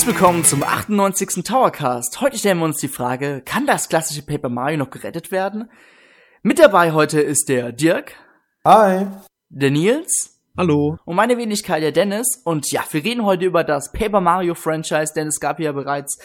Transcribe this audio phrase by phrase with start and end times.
[0.00, 1.44] Herzlich willkommen zum 98.
[1.44, 2.22] Towercast.
[2.22, 5.70] Heute stellen wir uns die Frage, kann das klassische Paper Mario noch gerettet werden?
[6.42, 8.14] Mit dabei heute ist der Dirk.
[8.64, 9.08] Hi.
[9.50, 10.40] Der Nils.
[10.56, 10.96] Hallo.
[11.04, 12.40] Und meine Wenigkeit, der Dennis.
[12.46, 16.18] Und ja, wir reden heute über das Paper Mario Franchise, denn es gab ja bereits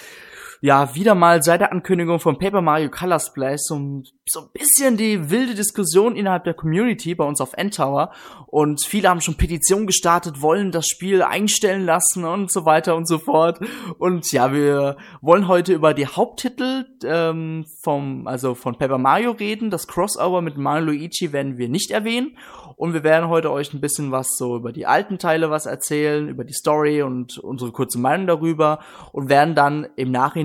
[0.61, 4.97] ja, wieder mal seit der Ankündigung von Paper Mario Color Splash so, so ein bisschen
[4.97, 8.11] die wilde Diskussion innerhalb der Community bei uns auf Endtower.
[8.47, 13.07] Und viele haben schon Petitionen gestartet, wollen das Spiel einstellen lassen und so weiter und
[13.07, 13.59] so fort.
[13.99, 19.69] Und ja, wir wollen heute über die Haupttitel ähm, vom, also von Paper Mario reden.
[19.69, 22.37] Das Crossover mit Mario Luigi werden wir nicht erwähnen.
[22.77, 26.27] Und wir werden heute euch ein bisschen was so über die alten Teile was erzählen,
[26.27, 28.79] über die Story und unsere kurze Meinung darüber
[29.13, 30.44] und werden dann im Nachhinein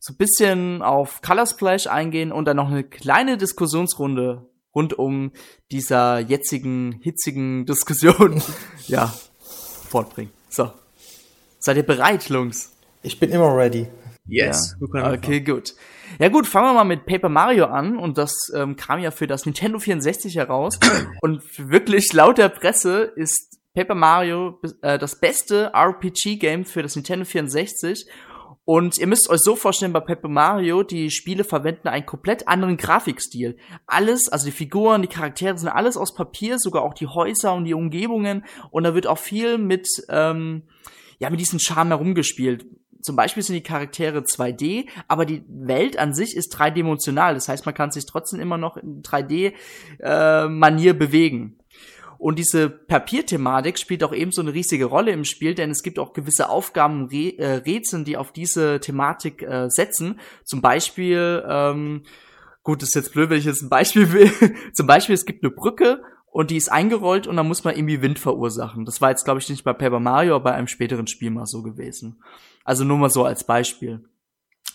[0.00, 5.32] so ein bisschen auf Color Splash eingehen und dann noch eine kleine Diskussionsrunde rund um
[5.70, 8.42] dieser jetzigen, hitzigen Diskussion,
[8.86, 9.14] ja,
[9.88, 10.32] fortbringen.
[10.48, 10.70] So.
[11.58, 12.72] Seid ihr bereit, Lungs?
[13.02, 13.88] Ich bin immer ready.
[14.26, 14.76] Yes.
[14.94, 15.12] Ja.
[15.12, 15.74] Okay, gut.
[16.18, 19.26] Ja gut, fangen wir mal mit Paper Mario an und das ähm, kam ja für
[19.26, 20.78] das Nintendo 64 heraus
[21.20, 27.24] und wirklich laut der Presse ist Paper Mario äh, das beste RPG-Game für das Nintendo
[27.24, 28.06] 64
[28.64, 32.76] und ihr müsst euch so vorstellen, bei Paper Mario, die Spiele verwenden einen komplett anderen
[32.76, 33.58] Grafikstil.
[33.86, 37.64] Alles, also die Figuren, die Charaktere sind alles aus Papier, sogar auch die Häuser und
[37.64, 38.44] die Umgebungen.
[38.70, 40.62] Und da wird auch viel mit, ähm,
[41.18, 42.64] ja, mit diesem Charme herumgespielt
[43.04, 47.34] zum Beispiel sind die Charaktere 2D, aber die Welt an sich ist dreidimensional.
[47.34, 51.58] Das heißt, man kann sich trotzdem immer noch in 3D-Manier äh, bewegen.
[52.24, 55.98] Und diese Papierthematik spielt auch eben so eine riesige Rolle im Spiel, denn es gibt
[55.98, 60.18] auch gewisse Aufgaben, Re äh, Rätseln, die auf diese Thematik äh, setzen.
[60.42, 62.04] Zum Beispiel, ähm,
[62.62, 64.30] gut, ist jetzt blöd, wenn ich jetzt ein Beispiel will.
[64.72, 68.00] Zum Beispiel, es gibt eine Brücke und die ist eingerollt und dann muss man irgendwie
[68.00, 68.86] Wind verursachen.
[68.86, 71.44] Das war jetzt, glaube ich, nicht bei Paper Mario, aber bei einem späteren Spiel mal
[71.44, 72.22] so gewesen.
[72.64, 74.02] Also nur mal so als Beispiel.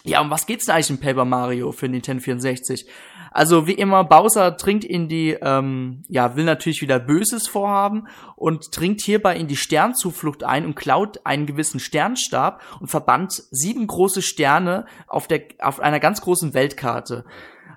[0.10, 2.88] Ja, um was geht's denn eigentlich in Paper Mario für Nintendo 64?
[3.32, 8.76] Also wie immer, Bowser dringt in die, ähm, ja, will natürlich wieder Böses vorhaben und
[8.76, 14.24] dringt hierbei in die Sternzuflucht ein und klaut einen gewissen Sternstab und verbannt sieben große
[14.24, 17.24] Sterne auf der, auf einer ganz großen Weltkarte.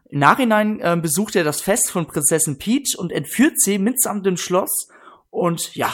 [0.08, 4.38] Im Nachhinein äh, besucht er das Fest von Prinzessin Peach und entführt sie mitsamt dem
[4.38, 4.88] Schloss
[5.30, 5.90] und ja,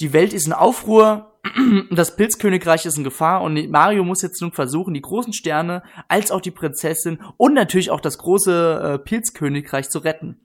[0.00, 1.32] die Welt ist in Aufruhr,
[1.90, 6.30] das Pilzkönigreich ist in Gefahr und Mario muss jetzt nun versuchen, die großen Sterne als
[6.30, 10.40] auch die Prinzessin und natürlich auch das große äh, Pilzkönigreich zu retten.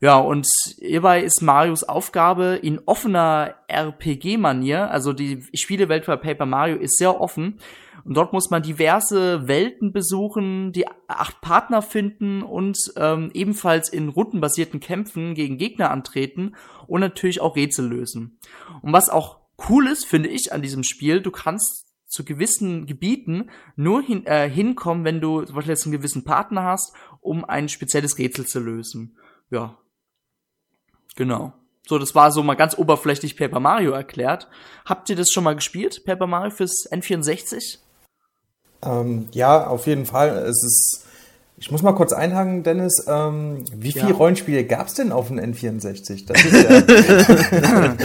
[0.00, 0.46] Ja, und
[0.78, 7.18] hierbei ist Marios Aufgabe in offener RPG-Manier, also die Spielewelt bei Paper Mario ist sehr
[7.18, 7.58] offen.
[8.06, 14.08] Und dort muss man diverse Welten besuchen, die acht Partner finden und ähm, ebenfalls in
[14.08, 16.54] rundenbasierten Kämpfen gegen Gegner antreten
[16.86, 18.38] und natürlich auch Rätsel lösen.
[18.80, 23.50] Und was auch cool ist, finde ich, an diesem Spiel, du kannst zu gewissen Gebieten
[23.74, 27.68] nur hin, äh, hinkommen, wenn du zum Beispiel jetzt einen gewissen Partner hast, um ein
[27.68, 29.18] spezielles Rätsel zu lösen.
[29.50, 29.78] Ja.
[31.16, 31.54] Genau.
[31.88, 34.48] So, das war so mal ganz oberflächlich Paper Mario erklärt.
[34.84, 37.78] Habt ihr das schon mal gespielt, Paper Mario fürs N64?
[38.86, 40.30] Ähm, ja, auf jeden Fall.
[40.38, 41.06] Es ist
[41.58, 43.06] ich muss mal kurz einhaken, Dennis.
[43.08, 44.14] Ähm, wie viele ja.
[44.14, 46.26] Rollenspiele gab es denn auf dem N64?
[46.26, 46.52] Das ist
[47.50, 47.96] ja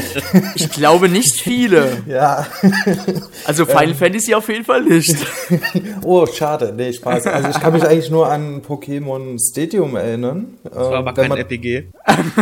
[0.55, 1.91] ich glaube nicht viele.
[2.07, 2.45] Ja.
[3.45, 3.95] Also Final ähm.
[3.95, 5.15] Fantasy auf jeden Fall nicht.
[6.03, 6.73] oh, schade.
[6.75, 7.27] Nee, Spaß.
[7.27, 10.57] Also ich kann mich eigentlich nur an Pokémon Stadium erinnern.
[10.63, 11.89] Das war aber ähm, kein man, RPG.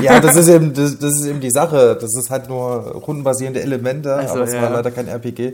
[0.01, 1.97] Ja, das ist eben, das, das, ist eben die Sache.
[1.99, 4.61] Das ist halt nur rundenbasierende Elemente, also, aber es ja.
[4.61, 5.53] war leider kein RPG.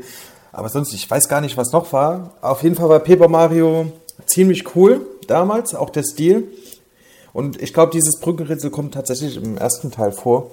[0.55, 2.31] Aber sonst, ich weiß gar nicht, was noch war.
[2.41, 3.91] Auf jeden Fall war Paper Mario
[4.25, 6.47] ziemlich cool damals, auch der Stil.
[7.33, 10.51] Und ich glaube, dieses Brückenrätsel kommt tatsächlich im ersten Teil vor.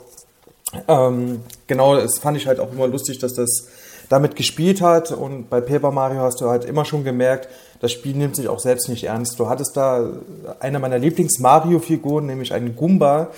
[0.88, 3.68] Ähm, genau, das fand ich halt auch immer lustig, dass das
[4.08, 5.12] damit gespielt hat.
[5.12, 7.48] Und bei Paper Mario hast du halt immer schon gemerkt,
[7.78, 9.38] das Spiel nimmt sich auch selbst nicht ernst.
[9.38, 10.04] Du hattest da
[10.58, 13.28] eine meiner Lieblings-Mario-Figuren, nämlich einen Goomba,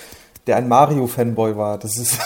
[0.46, 1.79] der ein Mario-Fanboy war.
[1.79, 2.19] Das ist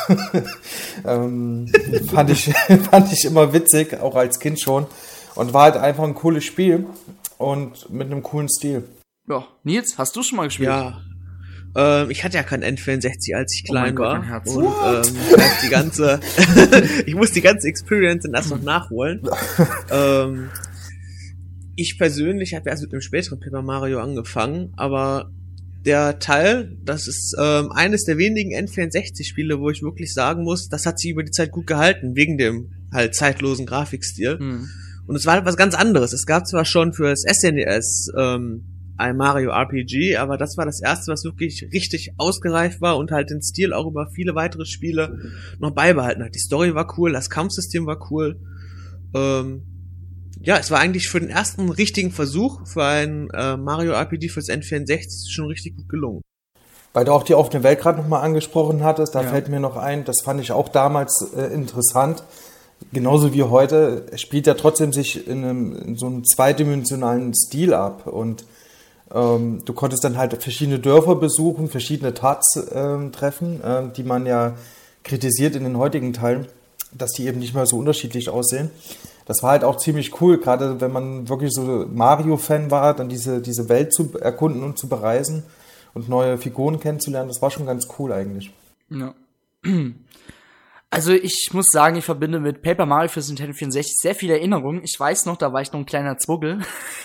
[1.06, 1.70] ähm,
[2.10, 2.52] fand, ich,
[2.90, 4.86] fand ich immer witzig, auch als Kind schon.
[5.34, 6.86] Und war halt einfach ein cooles Spiel
[7.36, 8.84] und mit einem coolen Stil.
[9.28, 10.70] Ja, Nils, hast du schon mal gespielt?
[10.70, 11.00] Ja.
[11.76, 14.20] Ähm, ich hatte ja kein N64, als ich oh klein oh war.
[14.20, 15.14] Gott, und ähm,
[15.62, 16.18] die ganze,
[17.06, 19.28] ich muss die ganze Experience dann erst noch nachholen.
[19.90, 20.50] ähm,
[21.76, 25.30] ich persönlich habe erst mit dem späteren Paper Mario angefangen, aber
[25.88, 30.84] der Teil, das ist ähm, eines der wenigen N64-Spiele, wo ich wirklich sagen muss, das
[30.84, 34.38] hat sich über die Zeit gut gehalten, wegen dem halt zeitlosen Grafikstil.
[34.38, 34.68] Hm.
[35.06, 36.12] Und es war halt was ganz anderes.
[36.12, 38.64] Es gab zwar schon für das SNES ähm,
[38.98, 43.30] ein Mario RPG, aber das war das erste, was wirklich richtig ausgereift war und halt
[43.30, 46.34] den Stil auch über viele weitere Spiele noch beibehalten hat.
[46.34, 48.38] Die Story war cool, das Kampfsystem war cool.
[49.14, 49.62] Ähm,
[50.42, 54.48] ja, es war eigentlich für den ersten richtigen Versuch für ein äh, Mario RPG fürs
[54.48, 56.22] N64 schon richtig gut gelungen.
[56.92, 59.28] Weil du auch die offene Welt gerade nochmal angesprochen hattest, da ja.
[59.28, 62.22] fällt mir noch ein, das fand ich auch damals äh, interessant.
[62.92, 68.06] Genauso wie heute, spielt ja trotzdem sich in, einem, in so einem zweidimensionalen Stil ab.
[68.06, 68.44] Und
[69.12, 74.26] ähm, du konntest dann halt verschiedene Dörfer besuchen, verschiedene Tats äh, treffen, äh, die man
[74.26, 74.54] ja
[75.02, 76.46] kritisiert in den heutigen Teilen,
[76.92, 78.70] dass die eben nicht mehr so unterschiedlich aussehen.
[79.28, 83.42] Das war halt auch ziemlich cool, gerade wenn man wirklich so Mario-Fan war, dann diese,
[83.42, 85.44] diese Welt zu erkunden und zu bereisen
[85.92, 87.28] und neue Figuren kennenzulernen.
[87.28, 88.50] Das war schon ganz cool eigentlich.
[88.88, 89.14] Ja.
[90.90, 94.82] Also ich muss sagen, ich verbinde mit Paper Mario für Nintendo 64 sehr viele Erinnerungen.
[94.82, 96.60] Ich weiß noch, da war ich noch ein kleiner Zwuggel.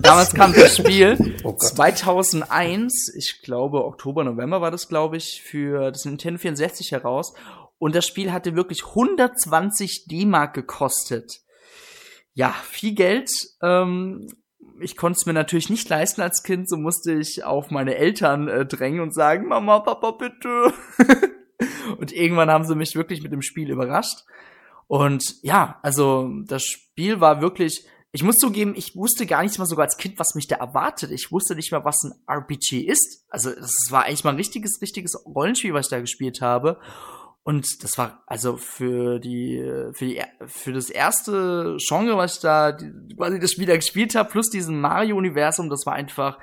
[0.00, 5.90] damals kam das Spiel oh 2001, ich glaube Oktober, November war das, glaube ich, für
[5.90, 7.34] das Nintendo 64 heraus.
[7.82, 11.40] Und das Spiel hatte wirklich 120 D-Mark gekostet.
[12.32, 13.28] Ja, viel Geld.
[13.60, 14.28] Ähm,
[14.78, 18.46] ich konnte es mir natürlich nicht leisten als Kind, so musste ich auf meine Eltern
[18.46, 20.72] äh, drängen und sagen, Mama, Papa, bitte.
[21.98, 24.26] und irgendwann haben sie mich wirklich mit dem Spiel überrascht.
[24.86, 29.66] Und ja, also das Spiel war wirklich, ich muss zugeben, ich wusste gar nicht mal
[29.66, 31.10] sogar als Kind, was mich da erwartet.
[31.10, 33.24] Ich wusste nicht mal, was ein RPG ist.
[33.28, 36.78] Also das war eigentlich mal ein richtiges, richtiges Rollenspiel, was ich da gespielt habe.
[37.44, 39.58] Und das war also für die
[39.92, 42.76] für die für das erste Genre, was ich da
[43.16, 46.38] quasi das Spiel da gespielt habe, plus diesen Mario Universum, das war einfach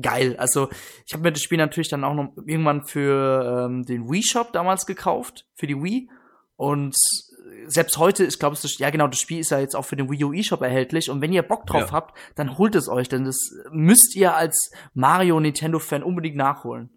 [0.00, 0.36] geil.
[0.38, 0.68] Also
[1.06, 4.52] ich habe mir das Spiel natürlich dann auch noch irgendwann für ähm, den Wii Shop
[4.52, 6.10] damals gekauft, für die Wii.
[6.56, 6.96] Und
[7.66, 10.24] selbst heute, ich glaube, ja genau, das Spiel ist ja jetzt auch für den Wii
[10.24, 11.10] U eShop erhältlich.
[11.10, 11.92] Und wenn ihr Bock drauf ja.
[11.92, 13.36] habt, dann holt es euch, denn das
[13.70, 16.90] müsst ihr als Mario Nintendo Fan unbedingt nachholen.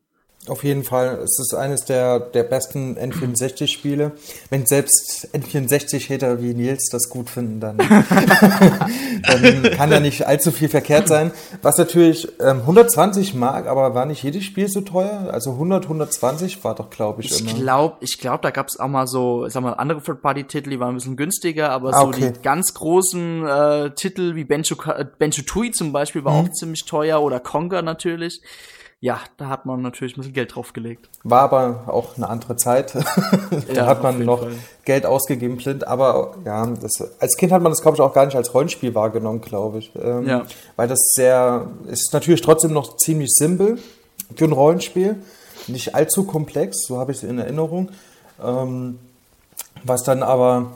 [0.48, 1.20] Auf jeden Fall.
[1.24, 4.14] Es ist eines der, der besten N64-Spiele.
[4.50, 10.70] Wenn selbst N64-Hater wie Nils das gut finden, dann, dann kann da nicht allzu viel
[10.70, 11.32] verkehrt sein.
[11.62, 15.30] Was natürlich ähm, 120 Mark, aber war nicht jedes Spiel so teuer?
[15.32, 17.54] Also 100, 120 war doch, glaube ich, ich immer.
[17.54, 20.90] Glaub, ich glaube, da gab es auch mal so, sag mal, andere Third-Party-Titel, die waren
[20.90, 22.32] ein bisschen günstiger, aber ah, so okay.
[22.34, 24.76] die ganz großen äh, Titel wie Benjo,
[25.18, 26.48] Benjo Tui zum Beispiel war mhm.
[26.48, 28.42] auch ziemlich teuer oder Conga natürlich
[29.00, 31.10] ja, da hat man natürlich ein bisschen Geld draufgelegt.
[31.24, 32.96] War aber auch eine andere Zeit.
[32.96, 34.56] da ja, hat man noch Fall.
[34.86, 35.86] Geld ausgegeben blind.
[35.86, 38.96] Aber ja, das, als Kind hat man das, glaube ich, auch gar nicht als Rollenspiel
[38.96, 39.92] wahrgenommen, glaube ich.
[40.02, 40.46] Ähm, ja.
[40.76, 43.78] Weil das sehr, ist natürlich trotzdem noch ziemlich simpel
[44.36, 45.22] für ein Rollenspiel.
[45.68, 47.90] Nicht allzu komplex, so habe ich es in Erinnerung.
[48.44, 48.98] Ähm,
[49.84, 50.72] was dann aber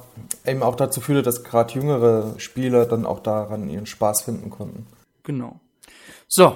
[0.46, 4.86] eben auch dazu führte, dass gerade jüngere Spieler dann auch daran ihren Spaß finden konnten.
[5.24, 5.60] Genau.
[6.28, 6.56] So,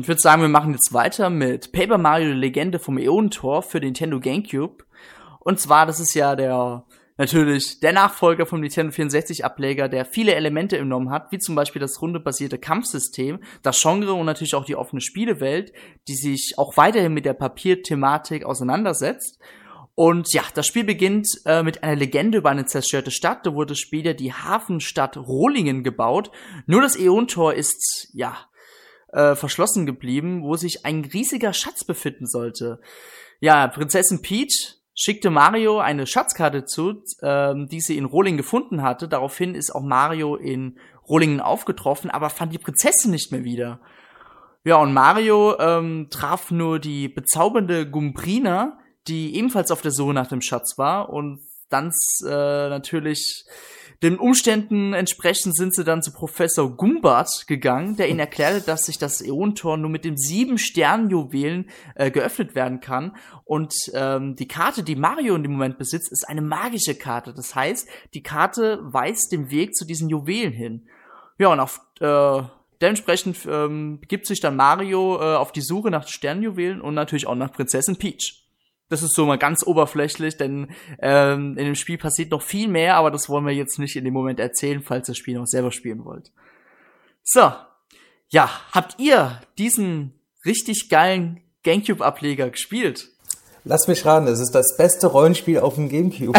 [0.00, 4.20] ich würde sagen, wir machen jetzt weiter mit Paper Mario Legende vom Äonentor für Nintendo
[4.20, 4.84] GameCube.
[5.40, 6.84] Und zwar, das ist ja der
[7.16, 11.80] natürlich der Nachfolger vom Nintendo 64 Ableger, der viele Elemente genommen hat, wie zum Beispiel
[11.80, 15.72] das rundebasierte Kampfsystem, das Genre und natürlich auch die offene Spielewelt,
[16.08, 19.38] die sich auch weiterhin mit der Papierthematik auseinandersetzt.
[19.96, 23.46] Und ja, das Spiel beginnt äh, mit einer Legende über eine zerstörte Stadt.
[23.46, 26.32] Da wurde später die Hafenstadt Rohlingen gebaut.
[26.66, 28.36] Nur das Äontor ist, ja,
[29.14, 32.80] äh, verschlossen geblieben, wo sich ein riesiger Schatz befinden sollte.
[33.40, 39.08] Ja, Prinzessin Peach schickte Mario eine Schatzkarte zu, ähm, die sie in Rohlingen gefunden hatte.
[39.08, 40.78] Daraufhin ist auch Mario in
[41.08, 43.80] Rohlingen aufgetroffen, aber fand die Prinzessin nicht mehr wieder.
[44.64, 50.28] Ja, und Mario ähm, traf nur die bezaubernde Gumbrina, die ebenfalls auf der Suche nach
[50.28, 51.90] dem Schatz war und dann
[52.24, 53.44] äh, natürlich
[54.04, 58.98] den Umständen entsprechend sind sie dann zu Professor Gumbart gegangen, der ihnen erklärte, dass sich
[58.98, 63.16] das Äontor nur mit den sieben Sternjuwelen äh, geöffnet werden kann.
[63.44, 67.32] Und ähm, die Karte, die Mario in dem Moment besitzt, ist eine magische Karte.
[67.32, 70.86] Das heißt, die Karte weist den Weg zu diesen Juwelen hin.
[71.38, 72.42] Ja, und auf äh,
[72.82, 77.36] dementsprechend ähm, begibt sich dann Mario äh, auf die Suche nach Sternjuwelen und natürlich auch
[77.36, 78.43] nach Prinzessin Peach.
[78.94, 80.68] Das ist so mal ganz oberflächlich, denn
[81.00, 84.04] ähm, in dem Spiel passiert noch viel mehr, aber das wollen wir jetzt nicht in
[84.04, 86.30] dem Moment erzählen, falls ihr das Spiel noch selber spielen wollt.
[87.24, 87.52] So,
[88.28, 90.12] ja, habt ihr diesen
[90.44, 93.10] richtig geilen GameCube-Ableger gespielt?
[93.66, 96.38] Lass mich raten, es ist das beste Rollenspiel auf dem Gamecube.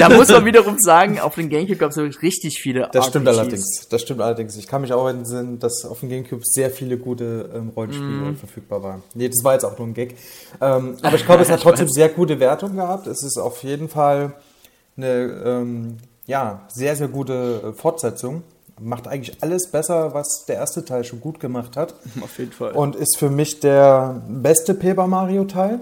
[0.00, 3.08] da muss man wiederum sagen, auf dem Gamecube gab es wirklich richtig viele Das RPGs.
[3.08, 3.88] stimmt allerdings.
[3.88, 4.56] Das stimmt allerdings.
[4.56, 8.36] Ich kann mich auch erinnern, dass auf dem Gamecube sehr viele gute ähm, Rollenspiele mm.
[8.36, 9.04] verfügbar waren.
[9.14, 10.16] Nee, das war jetzt auch nur ein Gag.
[10.60, 13.06] Ähm, aber ich glaube, es hat trotzdem sehr gute Wertung gehabt.
[13.06, 14.32] Es ist auf jeden Fall
[14.96, 18.42] eine ähm, ja, sehr, sehr gute äh, Fortsetzung
[18.80, 21.94] macht eigentlich alles besser, was der erste Teil schon gut gemacht hat.
[22.20, 22.72] Auf jeden Fall.
[22.72, 25.80] Und ist für mich der beste Paper Mario Teil.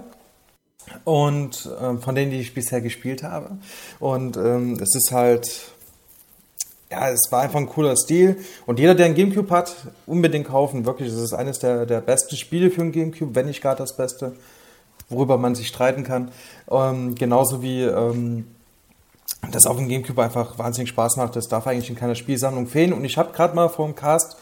[1.03, 3.57] Und ähm, von denen, die ich bisher gespielt habe.
[3.99, 5.71] Und ähm, es ist halt
[6.89, 8.37] ja, es war einfach ein cooler Stil.
[8.65, 9.75] Und jeder, der einen Gamecube hat,
[10.05, 10.85] unbedingt kaufen.
[10.85, 13.97] Wirklich, es ist eines der, der besten Spiele für einen Gamecube, wenn nicht gar das
[13.97, 14.33] Beste,
[15.09, 16.31] worüber man sich streiten kann.
[16.69, 18.45] Ähm, genauso wie ähm,
[19.51, 21.35] das auf dem Gamecube einfach wahnsinnig Spaß macht.
[21.35, 22.93] Das darf eigentlich in keiner Spielsammlung fehlen.
[22.93, 24.37] Und ich habe gerade mal vor dem Cast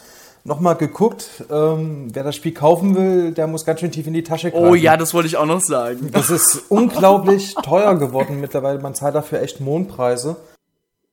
[0.45, 4.23] nochmal geguckt, ähm, wer das Spiel kaufen will, der muss ganz schön tief in die
[4.23, 4.65] Tasche greifen.
[4.65, 6.11] Oh ja, das wollte ich auch noch sagen.
[6.11, 8.79] Das ist unglaublich teuer geworden mittlerweile.
[8.79, 10.37] Man zahlt dafür echt Mondpreise.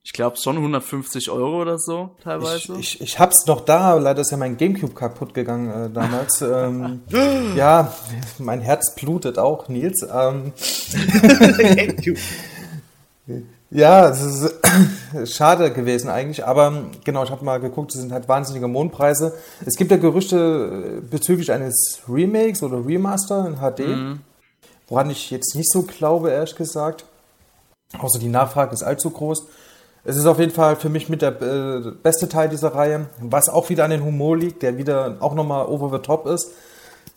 [0.05, 2.73] Ich glaube schon 150 Euro oder so teilweise.
[2.73, 6.41] Ich, ich, ich hab's noch da, leider ist ja mein Gamecube kaputt gegangen äh, damals.
[6.41, 7.01] ähm,
[7.55, 7.93] ja,
[8.37, 10.05] mein Herz blutet auch, Nils.
[10.13, 10.51] Ähm,
[13.73, 14.21] ja, es
[15.13, 19.33] ist schade gewesen eigentlich, aber genau, ich habe mal geguckt, es sind halt wahnsinnige Mondpreise.
[19.65, 24.19] Es gibt ja Gerüchte bezüglich eines Remakes oder Remaster in HD, mhm.
[24.87, 27.05] woran ich jetzt nicht so glaube, ehrlich gesagt.
[27.99, 29.43] Außer die Nachfrage ist allzu groß.
[30.05, 33.49] Es ist auf jeden Fall für mich mit der äh, beste Teil dieser Reihe, was
[33.49, 36.51] auch wieder an den Humor liegt, der wieder auch nochmal over the top ist.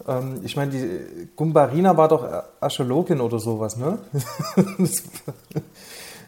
[0.06, 2.24] Ähm, ich meine, die Gumbarina war doch
[2.60, 3.98] Archäologin oder sowas, ne?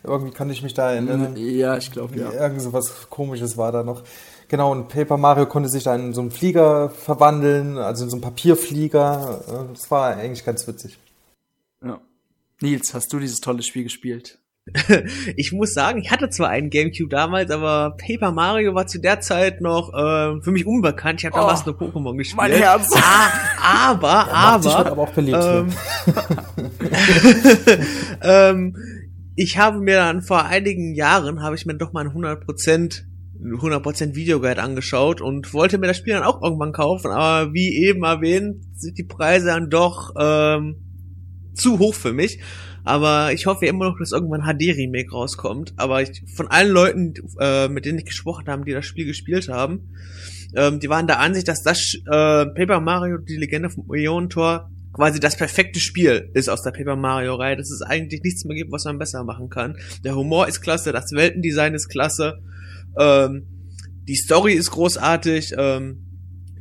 [0.03, 1.35] Irgendwie kann ich mich da erinnern.
[1.37, 2.33] Ja, ich glaube, ja.
[2.33, 4.05] Irgend so was komisches war da noch.
[4.49, 8.17] Genau, und Paper Mario konnte sich da in so einen Flieger verwandeln, also in so
[8.17, 9.69] einen Papierflieger.
[9.75, 10.99] Das war eigentlich ganz witzig.
[11.85, 12.01] Ja.
[12.61, 14.39] Nils, hast du dieses tolle Spiel gespielt?
[15.37, 19.21] ich muss sagen, ich hatte zwar einen Gamecube damals, aber Paper Mario war zu der
[19.21, 21.21] Zeit noch äh, für mich unbekannt.
[21.21, 22.37] Ich habe damals oh, nur Pokémon gespielt.
[22.37, 22.91] Mein Herz.
[22.95, 25.39] Ah, aber, aber, aber auch beliebt.
[25.41, 25.73] Ähm,
[28.23, 28.77] ähm,
[29.39, 33.05] ich habe mir dann vor einigen Jahren habe ich mir doch mal ein 100%
[33.41, 38.03] 100% Videoguide angeschaut und wollte mir das Spiel dann auch irgendwann kaufen, aber wie eben
[38.03, 42.41] erwähnt, sind die Preise dann doch ähm, zu hoch für mich.
[42.83, 45.75] Aber ich hoffe immer noch, dass irgendwann HD-Remake rauskommt.
[45.77, 49.49] Aber ich, von allen Leuten, äh, mit denen ich gesprochen habe, die das Spiel gespielt
[49.49, 49.91] haben,
[50.57, 55.21] ähm, die waren der Ansicht, dass das äh, Paper Mario, die Legende vom Ionentor, quasi
[55.21, 57.57] das perfekte Spiel ist aus der Paper Mario-Reihe.
[57.57, 59.77] Dass es eigentlich nichts mehr gibt, was man besser machen kann.
[60.05, 62.43] Der Humor ist klasse, das Weltendesign ist klasse,
[62.99, 63.47] ähm,
[64.09, 65.55] die Story ist großartig.
[65.57, 66.05] Ähm,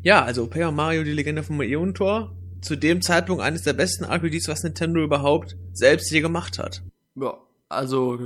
[0.03, 4.47] ja, also Paper Mario, die Legende vom Ionentor, zu dem Zeitpunkt eines der besten RPGs,
[4.47, 6.83] was Nintendo überhaupt selbst je gemacht hat.
[7.15, 7.37] Ja,
[7.69, 8.19] also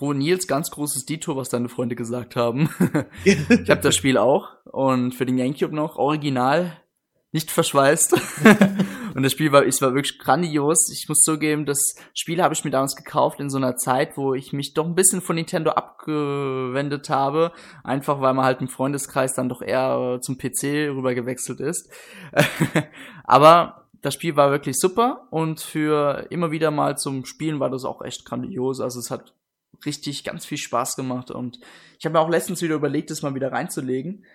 [0.00, 2.68] Nils, ganz großes Dito, was deine Freunde gesagt haben.
[3.24, 6.72] ich habe das Spiel auch und für den Gamecube noch original
[7.32, 8.16] nicht verschweißt.
[9.16, 10.90] und das Spiel war, es war wirklich grandios.
[10.92, 14.34] Ich muss zugeben, das Spiel habe ich mir damals gekauft in so einer Zeit, wo
[14.34, 17.52] ich mich doch ein bisschen von Nintendo abgewendet habe.
[17.82, 21.90] Einfach weil man halt im Freundeskreis dann doch eher zum PC rüber gewechselt ist.
[23.24, 27.86] Aber das Spiel war wirklich super und für immer wieder mal zum Spielen war das
[27.86, 28.82] auch echt grandios.
[28.82, 29.32] Also es hat
[29.86, 31.58] richtig ganz viel Spaß gemacht und
[31.98, 34.26] ich habe mir auch letztens wieder überlegt, es mal wieder reinzulegen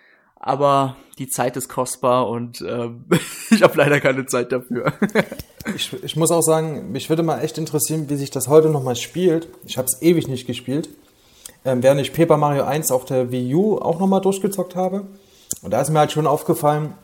[0.43, 2.89] aber die Zeit ist kostbar und äh,
[3.61, 4.91] ich habe leider keine Zeit dafür.
[5.75, 8.95] ich, ich muss auch sagen, mich würde mal echt interessieren, wie sich das heute nochmal
[8.95, 9.49] spielt.
[9.65, 10.89] Ich habe es ewig nicht gespielt.
[11.63, 15.05] Ähm, während ich Paper Mario 1 auf der Wii U auch nochmal durchgezockt habe.
[15.61, 16.95] Und da ist mir halt schon aufgefallen,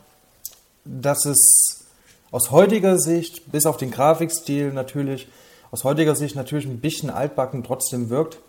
[0.84, 1.86] dass es
[2.32, 5.28] aus heutiger Sicht, bis auf den Grafikstil natürlich,
[5.70, 8.40] aus heutiger Sicht natürlich ein bisschen altbacken trotzdem wirkt.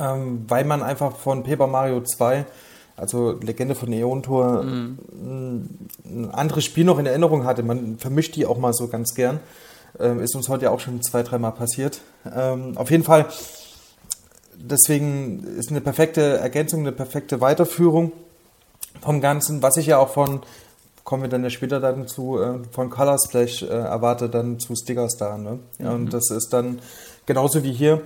[0.00, 2.46] Ähm, weil man einfach von Paper Mario 2
[3.02, 4.98] also Legende von Neon-Tour, mhm.
[6.04, 7.64] ein anderes Spiel noch in Erinnerung hatte.
[7.64, 9.40] Man vermischt die auch mal so ganz gern.
[9.98, 12.00] Ähm, ist uns heute ja auch schon zwei, dreimal passiert.
[12.32, 13.26] Ähm, auf jeden Fall,
[14.56, 18.12] deswegen ist eine perfekte Ergänzung, eine perfekte Weiterführung
[19.00, 20.40] vom Ganzen, was ich ja auch von,
[21.02, 24.76] kommen wir dann ja später dann zu, äh, von Color Splash äh, erwarte, dann zu
[24.76, 25.38] Sticker Star.
[25.38, 25.58] Ne?
[25.78, 25.86] Mhm.
[25.88, 26.78] Und das ist dann
[27.26, 28.00] genauso wie hier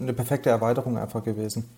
[0.00, 1.68] eine perfekte Erweiterung einfach gewesen.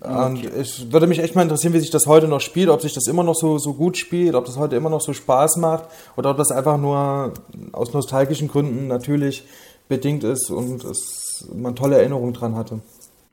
[0.00, 0.50] Und okay.
[0.56, 3.08] es würde mich echt mal interessieren, wie sich das heute noch spielt, ob sich das
[3.08, 5.84] immer noch so, so gut spielt, ob das heute immer noch so Spaß macht
[6.16, 7.32] oder ob das einfach nur
[7.72, 9.44] aus nostalgischen Gründen natürlich
[9.88, 12.80] bedingt ist und es, man tolle Erinnerungen dran hatte.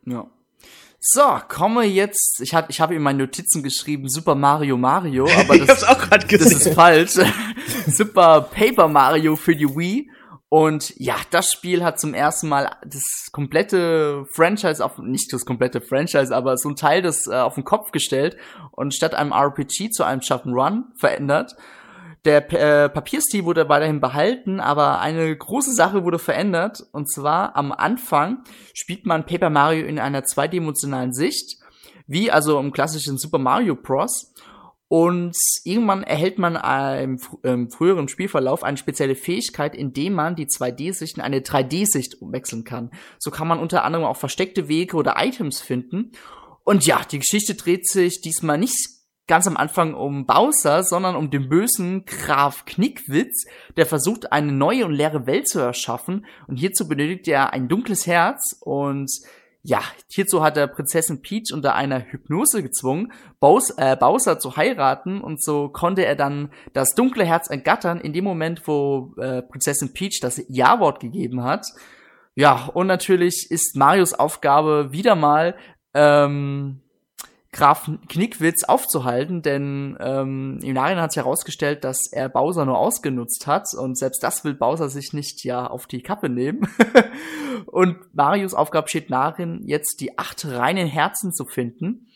[0.06, 0.26] Ja.
[1.00, 2.40] So, komme jetzt.
[2.42, 6.70] Ich habe ich hab in meinen Notizen geschrieben Super Mario Mario, aber das, das ist
[6.70, 7.20] falsch.
[7.88, 10.10] Super Paper Mario für die Wii.
[10.56, 15.82] Und ja, das Spiel hat zum ersten Mal das komplette Franchise auf, nicht das komplette
[15.82, 18.38] Franchise, aber so ein Teil des äh, auf den Kopf gestellt
[18.72, 21.58] und statt einem RPG zu einem Jump'n'Run verändert.
[22.24, 26.86] Der äh, Papierstil wurde weiterhin behalten, aber eine große Sache wurde verändert.
[26.94, 31.58] Und zwar am Anfang spielt man Paper Mario in einer zweidimensionalen Sicht,
[32.08, 34.32] wie also im klassischen Super Mario Bros.
[34.88, 36.56] Und irgendwann erhält man
[37.02, 42.64] im, im, früheren Spielverlauf eine spezielle Fähigkeit, indem man die 2D-Sicht in eine 3D-Sicht umwechseln
[42.64, 42.92] kann.
[43.18, 46.12] So kann man unter anderem auch versteckte Wege oder Items finden.
[46.64, 48.96] Und ja, die Geschichte dreht sich diesmal nicht
[49.28, 54.86] ganz am Anfang um Bowser, sondern um den bösen Graf Knickwitz, der versucht, eine neue
[54.86, 56.26] und leere Welt zu erschaffen.
[56.48, 58.56] Und hierzu benötigt er ein dunkles Herz.
[58.62, 59.12] Und
[59.68, 59.82] ja,
[60.12, 65.22] hierzu hat er Prinzessin Peach unter einer Hypnose gezwungen, Bowser, äh, Bowser zu heiraten.
[65.22, 69.92] Und so konnte er dann das dunkle Herz entgattern in dem Moment, wo äh, Prinzessin
[69.92, 71.66] Peach das Ja-Wort gegeben hat.
[72.36, 75.56] Ja, und natürlich ist Marios Aufgabe wieder mal,
[75.96, 76.82] ähm,
[77.56, 83.48] Graf Knickwitz aufzuhalten, denn ähm, im Nachhinein hat sich herausgestellt, dass er Bowser nur ausgenutzt
[83.48, 86.68] hat und selbst das will Bowser sich nicht ja auf die Kappe nehmen.
[87.68, 92.10] und Marios Aufgabe steht darin, jetzt die acht reinen Herzen zu finden.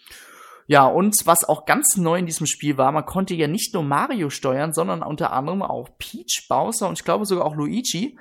[0.67, 3.83] Ja, und was auch ganz neu in diesem Spiel war, man konnte ja nicht nur
[3.83, 8.19] Mario steuern, sondern unter anderem auch Peach, Bowser und ich glaube sogar auch Luigi.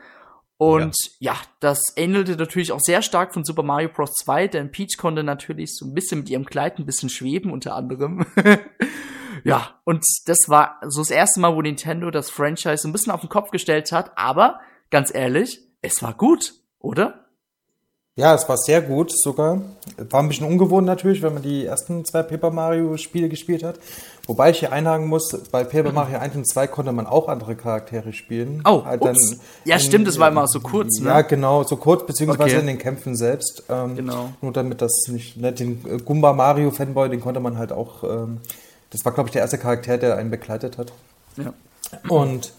[0.59, 1.33] Und ja.
[1.33, 1.39] ja.
[1.61, 4.13] das ähnelte natürlich auch sehr stark von Super Mario Bros.
[4.15, 7.77] 2, denn Peach konnte natürlich so ein bisschen mit ihrem Kleid ein bisschen schweben, unter
[7.77, 8.27] anderem.
[9.45, 13.21] ja, und das war so das erste Mal, wo Nintendo das Franchise ein bisschen auf
[13.21, 14.61] den Kopf gestellt hat, aber
[14.91, 17.28] ganz ehrlich, es war gut, oder?
[18.19, 19.63] Ja, es war sehr gut sogar.
[19.97, 23.77] War ein bisschen ungewohnt natürlich, wenn man die ersten zwei Paper Mario Spiele gespielt hat.
[24.27, 27.55] Wobei ich hier einhaken muss, bei Paper Mario 1 und 2 konnte man auch andere
[27.55, 28.61] Charaktere spielen.
[28.67, 29.17] Oh, halt dann
[29.65, 31.11] ja in, stimmt, das war immer so kurz, ne?
[31.11, 32.61] Ja, genau, so kurz, beziehungsweise okay.
[32.61, 33.63] in den Kämpfen selbst.
[33.69, 34.31] Ähm, genau.
[34.43, 38.03] Nur damit das nicht, ne, den äh, Gumba Mario Fanboy, den konnte man halt auch,
[38.03, 38.41] ähm,
[38.91, 40.93] das war glaube ich der erste Charakter, der einen begleitet hat.
[41.37, 41.53] Ja.
[42.09, 42.53] Und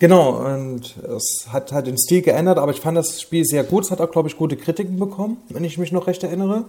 [0.00, 3.84] Genau, und es hat halt den Stil geändert, aber ich fand das Spiel sehr gut.
[3.84, 6.64] Es hat auch, glaube ich, gute Kritiken bekommen, wenn ich mich noch recht erinnere.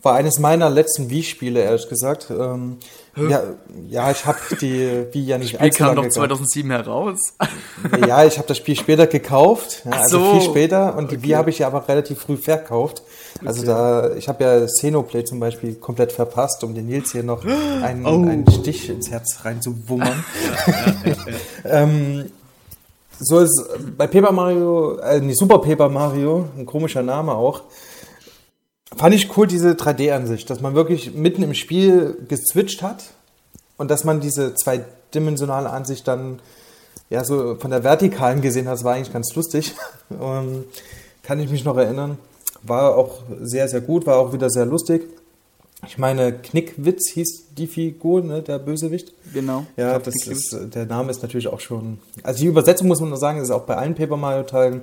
[0.00, 2.28] War eines meiner letzten Wii-Spiele, ehrlich gesagt.
[2.30, 2.78] Ähm,
[3.16, 3.42] ja,
[3.88, 7.18] ja, ich habe die Wii ja nicht Das Spiel kam doch 2007 heraus.
[8.06, 10.30] ja, ich habe das Spiel später gekauft, ja, also so.
[10.32, 10.96] viel später.
[10.96, 11.28] Und die okay.
[11.28, 13.02] Wii habe ich ja aber relativ früh verkauft.
[13.44, 13.68] Also okay.
[13.68, 17.44] da, ich habe ja Xenoplay zum Beispiel komplett verpasst, um den Nils hier noch
[17.82, 18.08] einen, oh.
[18.08, 20.24] einen Stich ins Herz reinzuwummern.
[21.64, 22.30] ähm,
[23.20, 23.62] so ist
[23.96, 27.62] bei Paper Mario, äh, nicht Super Paper Mario, ein komischer Name auch,
[28.96, 33.04] fand ich cool diese 3D-Ansicht, dass man wirklich mitten im Spiel geswitcht hat
[33.76, 36.40] und dass man diese zweidimensionale Ansicht dann
[37.10, 39.74] ja so von der vertikalen gesehen hat, das war eigentlich ganz lustig.
[40.10, 40.64] ähm,
[41.22, 42.18] kann ich mich noch erinnern.
[42.62, 45.02] War auch sehr, sehr gut, war auch wieder sehr lustig.
[45.86, 49.12] Ich meine, Knickwitz hieß die Figur, ne, der Bösewicht.
[49.32, 49.66] Genau.
[49.76, 51.98] Ja, das ist, der Name ist natürlich auch schon.
[52.22, 54.82] Also die Übersetzung muss man nur sagen, ist auch bei allen Paper Mario Teilen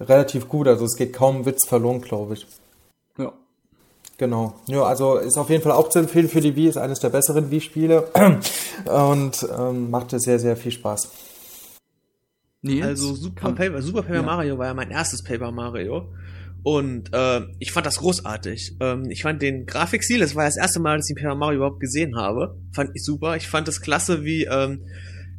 [0.00, 0.68] relativ gut.
[0.68, 2.46] Also es geht kaum Witz verloren, glaube ich.
[3.18, 3.32] Ja.
[4.18, 4.54] Genau.
[4.66, 7.10] Ja, also ist auf jeden Fall auch zu empfehlen für die Wii, ist eines der
[7.10, 8.08] besseren Wii-Spiele
[8.84, 11.10] und ähm, machte sehr, sehr viel Spaß.
[12.62, 12.84] Nils?
[12.84, 14.22] Also Super Paper, Super Paper ja.
[14.22, 16.08] Mario war ja mein erstes Paper Mario.
[16.62, 18.76] Und äh, ich fand das großartig.
[18.80, 21.80] Ähm, ich fand den Grafikstil, das war das erste Mal, dass ich Paper Mario überhaupt
[21.80, 23.36] gesehen habe, fand ich super.
[23.36, 24.84] Ich fand es klasse, wie ähm,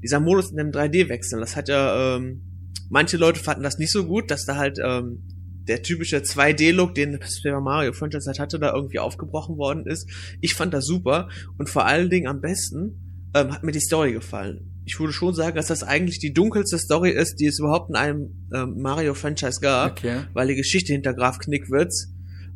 [0.04, 1.40] dieser Modus in dem 3D-Wechsel.
[1.40, 2.42] Das hat ja, ähm,
[2.90, 5.24] manche Leute fanden das nicht so gut, dass da halt ähm,
[5.68, 10.10] der typische 2D-Look, den Paper Mario Franchise halt hatte, da irgendwie aufgebrochen worden ist.
[10.42, 14.12] Ich fand das super und vor allen Dingen am besten ähm, hat mir die Story
[14.12, 17.90] gefallen ich würde schon sagen, dass das eigentlich die dunkelste Story ist, die es überhaupt
[17.90, 20.26] in einem ähm, Mario-Franchise gab, okay.
[20.34, 22.10] weil die Geschichte hinter Graf Knickwitz,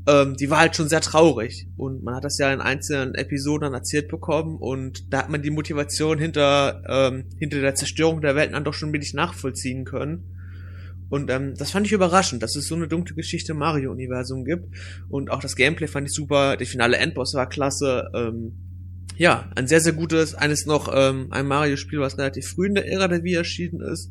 [0.06, 1.70] ähm, die war halt schon sehr traurig.
[1.78, 5.50] Und man hat das ja in einzelnen Episoden erzählt bekommen und da hat man die
[5.50, 10.26] Motivation hinter, ähm, hinter der Zerstörung der Welten dann doch schon wenig nachvollziehen können.
[11.10, 14.76] Und ähm, das fand ich überraschend, dass es so eine dunkle Geschichte im Mario-Universum gibt.
[15.08, 18.10] Und auch das Gameplay fand ich super, der finale Endboss war klasse.
[18.14, 18.75] Ähm,
[19.18, 22.88] ja, ein sehr, sehr gutes, eines noch, ähm, ein Mario-Spiel, was relativ früh in der
[22.88, 24.10] Ära der Wii erschienen ist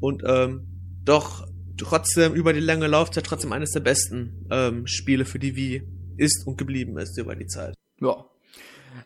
[0.00, 0.66] und ähm,
[1.04, 5.82] doch trotzdem über die lange Laufzeit trotzdem eines der besten ähm, Spiele für die Wii
[6.16, 7.74] ist und geblieben ist über die Zeit.
[8.00, 8.24] Ja.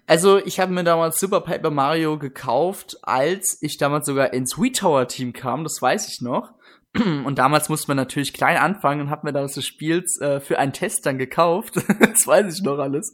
[0.07, 4.73] Also ich habe mir damals Super Paper Mario gekauft, als ich damals sogar ins Wii
[4.73, 6.54] Tower Team kam, das weiß ich noch.
[7.25, 10.73] Und damals musste man natürlich klein anfangen und hat mir das Spiel äh, für einen
[10.73, 11.77] Test dann gekauft.
[12.01, 13.13] das weiß ich noch alles.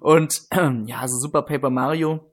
[0.00, 2.30] Und ähm, ja, also Super Paper Mario,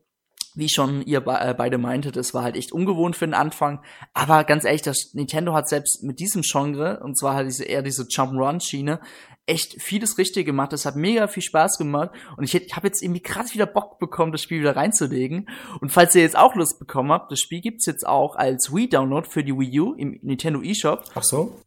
[0.54, 3.82] wie schon ihr be äh, beide meintet, es war halt echt ungewohnt für den Anfang.
[4.14, 7.84] Aber ganz ehrlich, das Nintendo hat selbst mit diesem Genre, und zwar halt diese eher
[7.84, 9.00] diese Jump-Run-Schiene,
[9.46, 10.74] echt vieles richtig gemacht.
[10.74, 14.00] Das hat mega viel Spaß gemacht und ich, ich habe jetzt irgendwie krass wieder Bock
[14.00, 15.50] bekommen, das Spiel wieder reinzulegen.
[15.80, 18.90] Und falls ihr jetzt auch Lust bekommen habt, das Spiel gibt's jetzt auch als Wii
[18.90, 21.04] Download für die Wii U im Nintendo eShop.
[21.16, 21.60] Ach so?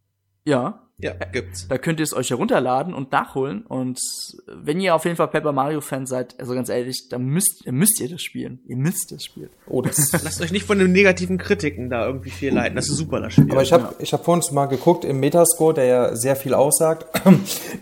[0.45, 0.84] Ja.
[1.05, 1.69] Ja, gibt's.
[1.69, 3.67] Da könnt ihr es euch herunterladen und nachholen.
[3.67, 4.01] Und
[4.47, 8.01] wenn ihr auf jeden Fall Paper Mario Fan seid, also ganz ehrlich, dann müsst, müsst
[8.01, 8.61] ihr das spielen.
[8.67, 9.51] Ihr müsst das spielen.
[9.67, 12.75] Oh, das Lasst euch nicht von den negativen Kritiken da irgendwie viel leiten.
[12.75, 13.53] Das ist super, das Spiel.
[13.53, 13.95] Aber ich habe ja.
[13.99, 17.07] ich hab vorhin mal geguckt im Metascore, der ja sehr viel aussagt.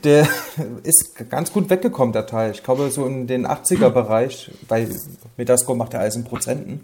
[0.02, 0.26] Der
[0.82, 2.50] ist ganz gut weggekommen, der Teil.
[2.50, 4.88] Ich glaube, so in den 80er-Bereich, weil
[5.37, 6.80] Metascore macht ja alles in Prozenten.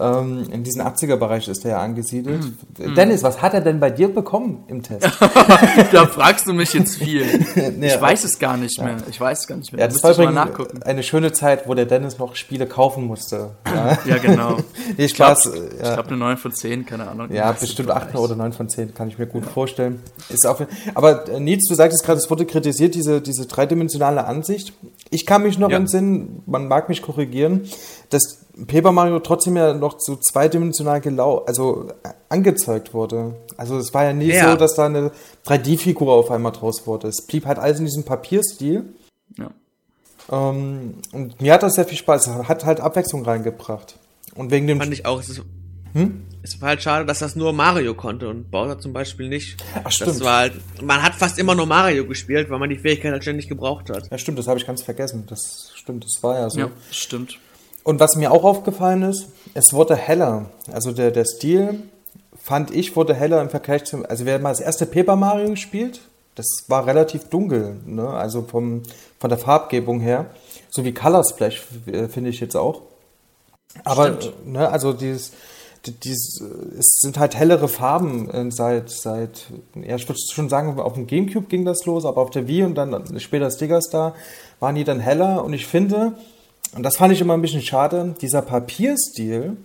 [0.00, 2.44] Ähm, in diesen 80er-Bereich ist der ja angesiedelt.
[2.78, 2.94] Mhm.
[2.94, 5.10] Dennis, was hat er denn bei dir bekommen im Test?
[5.92, 7.24] da fragst du mich jetzt viel.
[7.76, 8.96] nee, ich weiß es gar nicht mehr.
[9.10, 9.82] Ich weiß es gar nicht mehr.
[9.82, 13.50] Ja, das war übrigens eine schöne Zeit, wo der Dennis noch Spiele kaufen musste.
[13.66, 14.58] Ja, ja genau.
[14.96, 15.04] nee.
[15.04, 15.40] Ich glaube,
[15.82, 15.94] ja.
[15.94, 17.32] glaub, eine 9 von 10, keine Ahnung.
[17.32, 20.02] Ja, bestimmt 8 oder 9 von 10, kann ich mir gut vorstellen.
[20.28, 20.60] Ist auch,
[20.94, 24.72] aber äh, Nils, du sagtest gerade, es wurde kritisiert, diese, diese dreidimensionale Ansicht.
[25.10, 27.62] Ich kann mich noch entsinnen, man mag mich korrigieren,
[28.10, 33.34] dass Paper Mario trotzdem ja noch so zweidimensional gelau also äh, angezeigt wurde.
[33.56, 34.50] Also es war ja nie ja.
[34.50, 35.10] so, dass da eine
[35.46, 37.08] 3D-Figur auf einmal draus wurde.
[37.08, 38.94] Es blieb halt alles in diesem Papierstil.
[39.36, 39.50] Ja.
[40.30, 42.26] Ähm, und mir hat das sehr viel Spaß.
[42.26, 43.98] Es hat halt Abwechslung reingebracht.
[44.34, 44.78] Und wegen dem.
[44.78, 45.20] Fand ich auch.
[45.20, 45.42] Es, ist,
[45.92, 46.22] hm?
[46.42, 49.62] es war halt schade, dass das nur Mario konnte und Bowser zum Beispiel nicht.
[49.84, 50.10] Ach, stimmt.
[50.10, 53.22] Das war halt, man hat fast immer nur Mario gespielt, weil man die Fähigkeit halt
[53.22, 54.10] ständig gebraucht hat.
[54.10, 55.24] Ja, stimmt, das habe ich ganz vergessen.
[55.28, 56.60] Das stimmt, das war ja so.
[56.60, 57.38] Ja, stimmt.
[57.84, 60.50] Und was mir auch aufgefallen ist, es wurde heller.
[60.70, 61.82] Also der, der Stil,
[62.42, 64.04] fand ich, wurde heller im Vergleich zum.
[64.04, 66.00] Also wer mal das erste Paper Mario spielt,
[66.34, 68.08] das war relativ dunkel, ne?
[68.08, 68.82] Also vom,
[69.20, 70.26] von der Farbgebung her.
[70.70, 72.82] So wie Color Splash, äh, finde ich jetzt auch.
[73.84, 75.32] Aber, ne, also dieses,
[75.86, 76.42] dieses,
[76.78, 81.06] es sind halt hellere Farben äh, seit, seit, ja, ich würde schon sagen, auf dem
[81.06, 84.14] Gamecube ging das los, aber auf der Wii und dann später Stickers da
[84.60, 86.12] waren die dann heller und ich finde,
[86.74, 89.56] und das fand ich immer ein bisschen schade, dieser Papierstil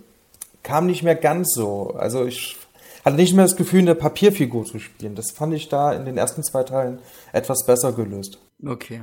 [0.62, 1.94] kam nicht mehr ganz so.
[1.96, 2.56] Also ich
[3.04, 5.14] hatte nicht mehr das Gefühl, eine Papierfigur zu spielen.
[5.14, 6.98] Das fand ich da in den ersten zwei Teilen
[7.32, 8.38] etwas besser gelöst.
[8.64, 9.02] Okay.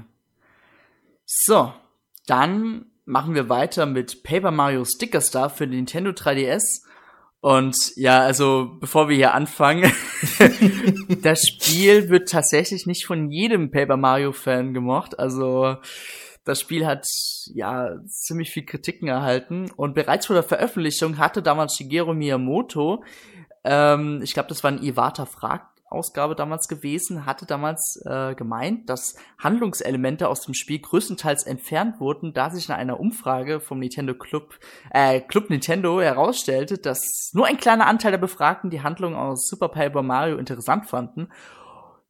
[1.26, 1.74] So,
[2.28, 6.64] dann machen wir weiter mit Paper Mario Sticker Star für Nintendo 3DS.
[7.40, 9.92] Und ja, also bevor wir hier anfangen,
[11.22, 15.20] das Spiel wird tatsächlich nicht von jedem Paper Mario Fan gemocht.
[15.20, 15.78] Also
[16.44, 17.06] das Spiel hat
[17.54, 23.04] ja ziemlich viel Kritiken erhalten und bereits vor der Veröffentlichung hatte damals Shigeru Miyamoto,
[23.66, 28.90] ähm, ich glaube, das war ein Iwata Fragt Ausgabe damals gewesen, hatte damals äh, gemeint,
[28.90, 34.14] dass Handlungselemente aus dem Spiel größtenteils entfernt wurden, da sich in einer Umfrage vom Nintendo
[34.16, 34.60] Club,
[34.92, 39.70] äh, Club Nintendo herausstellte, dass nur ein kleiner Anteil der Befragten die Handlung aus Super
[39.70, 41.30] Paper Mario interessant fanden.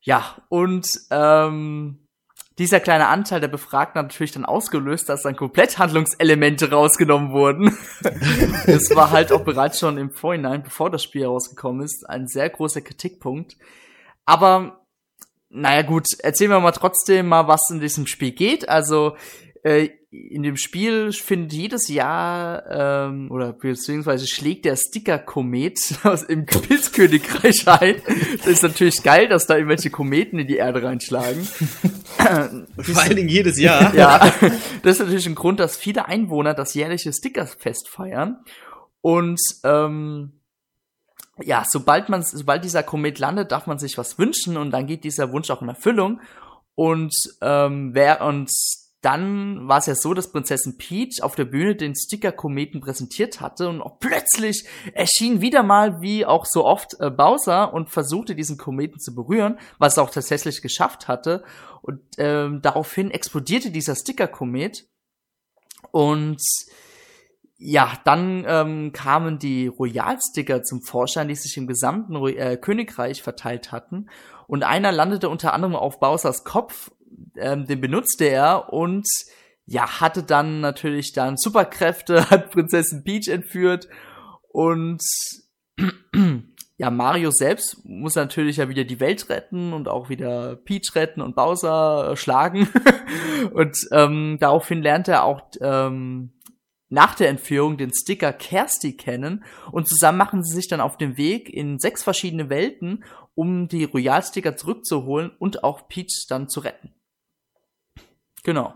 [0.02, 2.05] Ja, und ähm,
[2.58, 7.78] dieser kleine Anteil der Befragten hat natürlich dann ausgelöst, dass dann komplett Handlungselemente rausgenommen wurden.
[8.66, 12.50] das war halt auch bereits schon im Vorhinein, bevor das Spiel rausgekommen ist, ein sehr
[12.50, 13.58] großer Kritikpunkt.
[14.26, 14.86] Aber
[15.50, 18.70] naja gut, erzählen wir mal trotzdem mal, was in diesem Spiel geht.
[18.70, 19.18] Also
[19.64, 19.90] äh,
[20.30, 27.68] in dem Spiel findet jedes Jahr ähm, oder beziehungsweise schlägt der Sticker-Komet aus im Pilzkönigreich
[27.68, 28.02] ein.
[28.38, 31.44] Das ist natürlich geil, dass da irgendwelche Kometen in die Erde reinschlagen.
[32.78, 33.94] Vor allen Dingen jedes Jahr.
[33.96, 34.32] ja,
[34.84, 38.38] das ist natürlich ein Grund, dass viele Einwohner das jährliche Stickerfest feiern.
[39.02, 40.40] Und ähm,
[41.44, 45.04] ja, sobald man, sobald dieser Komet landet, darf man sich was wünschen und dann geht
[45.04, 46.22] dieser Wunsch auch in Erfüllung.
[46.76, 48.50] Und ähm, wer und
[49.06, 53.70] dann war es ja so, dass Prinzessin Peach auf der Bühne den Sticker-Kometen präsentiert hatte
[53.70, 58.58] und auch plötzlich erschien wieder mal, wie auch so oft, äh, Bowser und versuchte diesen
[58.58, 61.44] Kometen zu berühren, was er auch tatsächlich geschafft hatte.
[61.84, 64.86] Und ähm, daraufhin explodierte dieser Sticker-Komet
[65.92, 66.42] und
[67.58, 73.72] ja, dann ähm, kamen die Royal-Sticker zum Vorschein, die sich im gesamten äh, Königreich verteilt
[73.72, 74.10] hatten.
[74.48, 76.92] Und einer landete unter anderem auf Bowsers Kopf
[77.38, 79.08] ähm, den benutzte er und
[79.66, 83.88] ja, hatte dann natürlich dann Superkräfte, hat Prinzessin Peach entführt
[84.50, 85.02] und
[86.78, 91.22] ja, Mario selbst muss natürlich ja wieder die Welt retten und auch wieder Peach retten
[91.22, 92.68] und Bowser äh, schlagen.
[93.54, 96.34] und ähm, daraufhin lernt er auch ähm,
[96.90, 101.18] nach der Entführung den Sticker Kersti kennen und zusammen machen sie sich dann auf den
[101.18, 106.95] Weg in sechs verschiedene Welten, um die Royal-Sticker zurückzuholen und auch Peach dann zu retten.
[108.46, 108.76] Genau.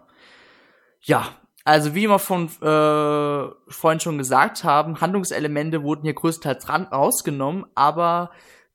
[1.00, 1.30] Ja,
[1.64, 8.32] also wie wir von äh, vorhin schon gesagt haben, Handlungselemente wurden hier größtenteils rausgenommen, aber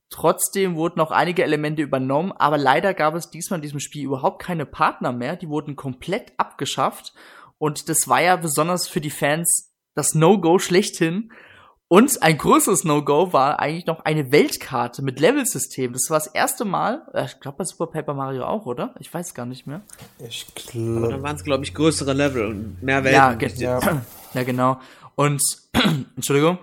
[0.08, 4.40] trotzdem wurden auch einige Elemente übernommen, aber leider gab es diesmal in diesem Spiel überhaupt
[4.40, 7.12] keine Partner mehr, die wurden komplett abgeschafft
[7.58, 11.32] und das war ja besonders für die Fans das No-Go schlechthin
[11.88, 15.92] Und ein größeres No-Go war eigentlich noch eine Weltkarte mit Levelsystem.
[15.92, 18.94] Das war das erste Mal, äh, ich glaube bei Super Paper Mario auch, oder?
[19.00, 19.82] Ich weiß gar nicht mehr.
[20.26, 21.08] Ich glaube.
[21.08, 23.20] Dann waren es, glaube ich, größere Level und mehr Welten.
[23.20, 24.02] Ja, ge ja.
[24.32, 24.80] ja genau.
[25.14, 25.42] Und,
[26.16, 26.58] Entschuldigung.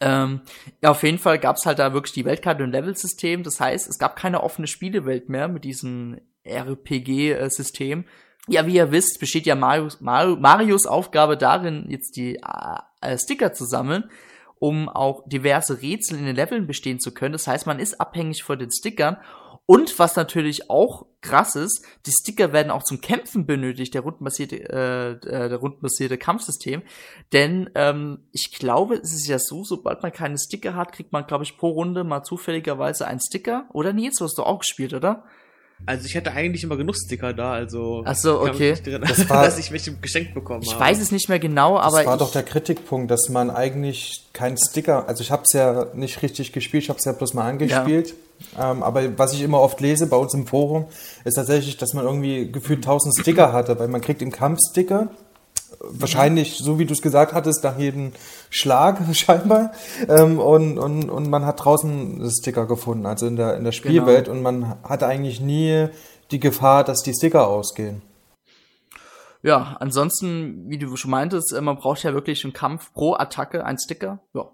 [0.00, 0.42] Ähm,
[0.82, 3.42] ja, auf jeden Fall gab es halt da wirklich die Weltkarte und Levelsystem.
[3.42, 8.04] Das heißt, es gab keine offene Spielewelt mehr mit diesem RPG-System.
[8.48, 12.40] Ja, wie ihr wisst, besteht ja Marius, Marius Aufgabe darin, jetzt die
[13.06, 14.10] äh, Sticker zu sammeln
[14.58, 17.32] um auch diverse Rätsel in den Leveln bestehen zu können.
[17.32, 19.18] Das heißt, man ist abhängig von den Stickern.
[19.68, 24.56] Und was natürlich auch krass ist, die Sticker werden auch zum Kämpfen benötigt, der rundenbasierte,
[24.56, 26.82] äh, äh, der rundenbasierte Kampfsystem.
[27.32, 31.26] Denn ähm, ich glaube, es ist ja so, sobald man keine Sticker hat, kriegt man,
[31.26, 33.68] glaube ich, pro Runde mal zufälligerweise einen Sticker.
[33.72, 35.24] Oder Nils, hast du auch gespielt, oder?
[35.84, 38.74] Also ich hatte eigentlich immer genug Sticker da, also Ach so, okay.
[38.82, 40.82] Drin, das war, dass ich welche geschenkt bekommen ich habe.
[40.82, 44.24] Ich weiß es nicht mehr genau, aber das war doch der Kritikpunkt, dass man eigentlich
[44.32, 47.34] keinen Sticker, also ich habe es ja nicht richtig gespielt, ich habe es ja bloß
[47.34, 48.14] mal angespielt.
[48.56, 48.72] Ja.
[48.72, 50.86] Ähm, aber was ich immer oft lese bei uns im Forum,
[51.24, 55.08] ist tatsächlich, dass man irgendwie gefühlt 1000 Sticker hatte, weil man kriegt im Kampf Sticker
[55.80, 58.12] wahrscheinlich, so wie du es gesagt hattest, nach jedem
[58.50, 59.72] Schlag scheinbar.
[60.08, 63.72] Ähm, und, und, und man hat draußen Sticker gefunden, also in der, in der genau.
[63.72, 64.26] Spielwelt.
[64.26, 64.36] Genau.
[64.36, 65.88] Und man hatte eigentlich nie
[66.30, 68.02] die Gefahr, dass die Sticker ausgehen.
[69.42, 73.64] Ja, ansonsten, wie du schon meintest, äh, man braucht ja wirklich einen Kampf pro Attacke,
[73.64, 74.20] ein Sticker.
[74.34, 74.50] Ja,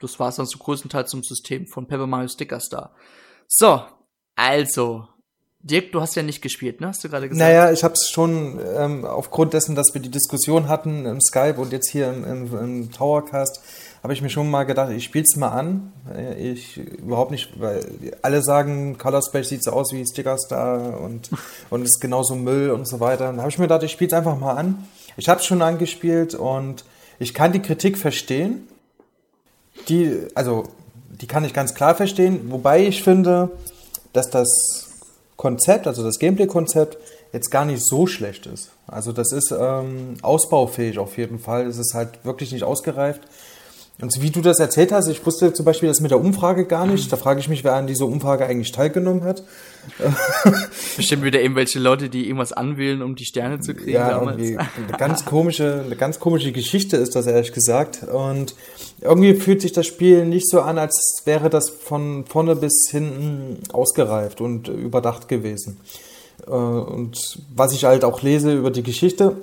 [0.00, 2.94] das war es dann so größtenteils zum System von Paper Mario Sticker Star.
[3.46, 3.82] So,
[4.34, 5.06] also,
[5.64, 6.88] Dirk, du hast ja nicht gespielt, ne?
[6.88, 7.48] Hast du gerade gesagt?
[7.48, 11.54] Naja, ich habe es schon ähm, aufgrund dessen, dass wir die Diskussion hatten im Skype
[11.58, 13.60] und jetzt hier im, im, im Towercast,
[14.02, 15.92] habe ich mir schon mal gedacht, ich spiele es mal an.
[16.36, 17.86] Ich überhaupt nicht, weil
[18.22, 21.30] alle sagen, Color Space sieht so aus wie Sticker Star und,
[21.70, 23.26] und ist genauso Müll und so weiter.
[23.26, 24.88] Dann habe ich mir gedacht, ich spiele es einfach mal an.
[25.16, 26.84] Ich habe es schon angespielt und
[27.20, 28.66] ich kann die Kritik verstehen.
[29.88, 30.64] Die, also,
[31.20, 33.50] die kann ich ganz klar verstehen, wobei ich finde,
[34.12, 34.81] dass das
[35.42, 36.98] Konzept, also das Gameplay-Konzept,
[37.32, 38.70] jetzt gar nicht so schlecht ist.
[38.86, 41.66] Also das ist ähm, ausbaufähig auf jeden Fall.
[41.66, 43.22] Es ist halt wirklich nicht ausgereift.
[44.00, 46.86] Und wie du das erzählt hast, ich wusste zum Beispiel das mit der Umfrage gar
[46.86, 47.12] nicht.
[47.12, 49.44] Da frage ich mich, wer an dieser Umfrage eigentlich teilgenommen hat.
[50.96, 53.92] Bestimmt wieder irgendwelche Leute, die irgendwas anwählen, um die Sterne zu kriegen.
[53.92, 58.02] Ja, irgendwie eine ganz komische, eine ganz komische Geschichte ist das ehrlich gesagt.
[58.02, 58.56] Und
[59.00, 63.58] irgendwie fühlt sich das Spiel nicht so an, als wäre das von vorne bis hinten
[63.72, 65.78] ausgereift und überdacht gewesen.
[66.46, 67.18] Äh, und
[67.54, 69.36] was ich halt auch lese über die Geschichte,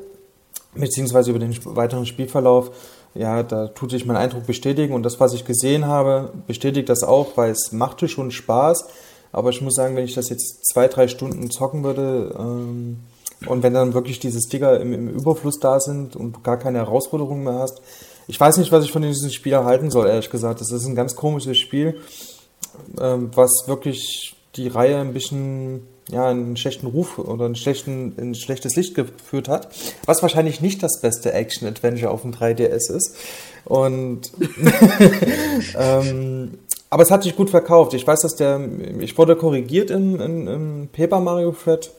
[0.75, 2.71] beziehungsweise über den weiteren Spielverlauf,
[3.15, 7.03] ja, da tut sich mein Eindruck bestätigen und das, was ich gesehen habe, bestätigt das
[7.03, 8.85] auch, weil es machte schon Spaß.
[9.31, 12.99] Aber ich muss sagen, wenn ich das jetzt zwei, drei Stunden zocken würde ähm,
[13.45, 16.79] und wenn dann wirklich diese Sticker im, im, Überfluss da sind und du gar keine
[16.79, 17.81] Herausforderungen mehr hast,
[18.27, 20.61] ich weiß nicht, was ich von diesem Spiel erhalten soll, ehrlich gesagt.
[20.61, 21.99] Das ist ein ganz komisches Spiel,
[22.99, 28.35] ähm, was wirklich die Reihe ein bisschen ja, einen schlechten Ruf oder einen schlechten, ein
[28.35, 29.69] schlechtes Licht geführt hat,
[30.05, 33.15] was wahrscheinlich nicht das beste Action-Adventure auf dem 3DS ist.
[33.65, 34.31] Und
[35.77, 36.51] ähm,
[36.89, 37.93] aber es hat sich gut verkauft.
[37.93, 38.59] Ich weiß, dass der,
[38.99, 41.91] ich wurde korrigiert in, in, in Paper Mario Thread,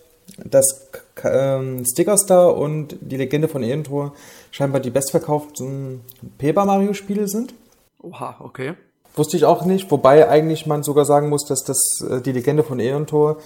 [0.45, 0.89] dass
[1.23, 4.15] ähm, Sticker Star und die Legende von Ehentor
[4.51, 6.01] scheinbar die bestverkauften
[6.39, 7.55] Paper Mario Spiele sind.
[8.03, 8.75] Oha, okay.
[9.15, 12.63] Wusste ich auch nicht, wobei eigentlich man sogar sagen muss, dass das äh, die Legende
[12.63, 13.39] von Ehentor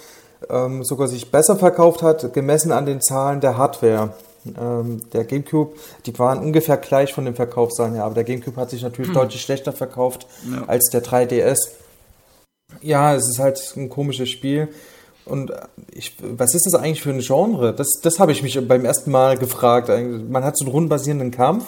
[0.50, 4.14] ähm, sogar sich besser verkauft hat, gemessen an den Zahlen der Hardware.
[4.60, 8.68] Ähm, der GameCube, die waren ungefähr gleich von den Verkaufszahlen her, aber der GameCube hat
[8.70, 9.14] sich natürlich hm.
[9.14, 10.64] deutlich schlechter verkauft ja.
[10.66, 11.56] als der 3DS.
[12.82, 14.68] Ja, es ist halt ein komisches Spiel.
[15.24, 15.52] Und
[15.90, 17.72] ich, was ist das eigentlich für ein Genre?
[17.72, 19.88] Das, das habe ich mich beim ersten Mal gefragt.
[19.88, 21.64] Man hat so einen rundenbasierenden Kampf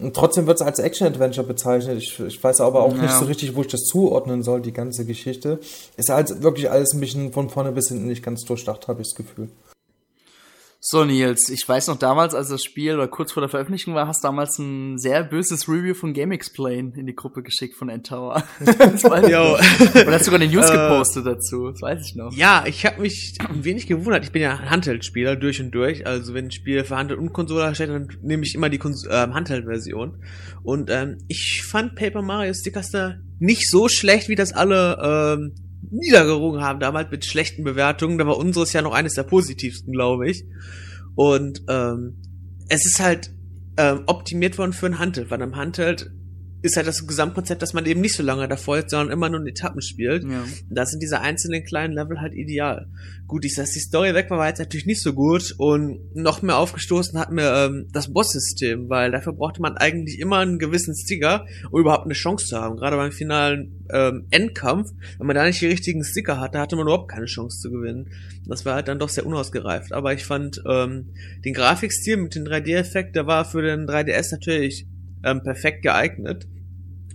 [0.00, 1.98] und trotzdem wird es als Action-Adventure bezeichnet.
[1.98, 3.02] Ich, ich weiß aber auch ja.
[3.02, 5.58] nicht so richtig, wo ich das zuordnen soll, die ganze Geschichte.
[5.96, 9.08] Ist halt wirklich alles ein bisschen von vorne bis hinten nicht ganz durchdacht, habe ich
[9.08, 9.48] das Gefühl.
[10.82, 14.06] So, Nils, ich weiß noch damals, als das Spiel oder kurz vor der Veröffentlichung war,
[14.06, 17.90] hast du damals ein sehr böses Review von Game Explain in die Gruppe geschickt von
[17.90, 18.42] Endtower.
[19.28, 19.58] noch.
[19.58, 22.32] Und hast sogar eine News äh, gepostet dazu, das weiß ich noch.
[22.32, 24.24] Ja, ich habe mich ein wenig gewundert.
[24.24, 26.06] Ich bin ja Handheld-Spieler durch und durch.
[26.06, 29.04] Also wenn ein Spiel für Handheld und Konsole steht, dann nehme ich immer die Kons
[29.04, 30.24] äh, Handheld-Version.
[30.62, 36.62] Und ähm, ich fand Paper Mario Stickerster nicht so schlecht, wie das alle ähm, niedergerungen
[36.62, 38.18] haben damals mit schlechten Bewertungen.
[38.18, 40.44] Da war unseres ja noch eines der positivsten, glaube ich.
[41.14, 42.16] Und ähm,
[42.68, 43.30] es ist halt
[43.76, 46.10] ähm, optimiert worden für ein Handheld, weil am Handheld
[46.62, 49.40] ist halt das Gesamtkonzept, dass man eben nicht so lange davor ist, sondern immer nur
[49.40, 50.24] in Etappen spielt.
[50.24, 50.44] Ja.
[50.68, 52.88] Da sind diese einzelnen kleinen Level halt ideal.
[53.26, 56.42] Gut, ich dass die Story weg war, war jetzt natürlich nicht so gut und noch
[56.42, 60.94] mehr aufgestoßen hat mir ähm, das Boss-System, weil dafür brauchte man eigentlich immer einen gewissen
[60.94, 62.76] Sticker, um überhaupt eine Chance zu haben.
[62.76, 66.86] Gerade beim finalen ähm, Endkampf, wenn man da nicht die richtigen Sticker hatte, hatte man
[66.86, 68.08] überhaupt keine Chance zu gewinnen.
[68.46, 69.92] Das war halt dann doch sehr unausgereift.
[69.92, 71.10] Aber ich fand ähm,
[71.44, 74.86] den Grafikstil mit dem 3D-Effekt, der war für den 3DS natürlich
[75.24, 76.46] ähm, perfekt geeignet.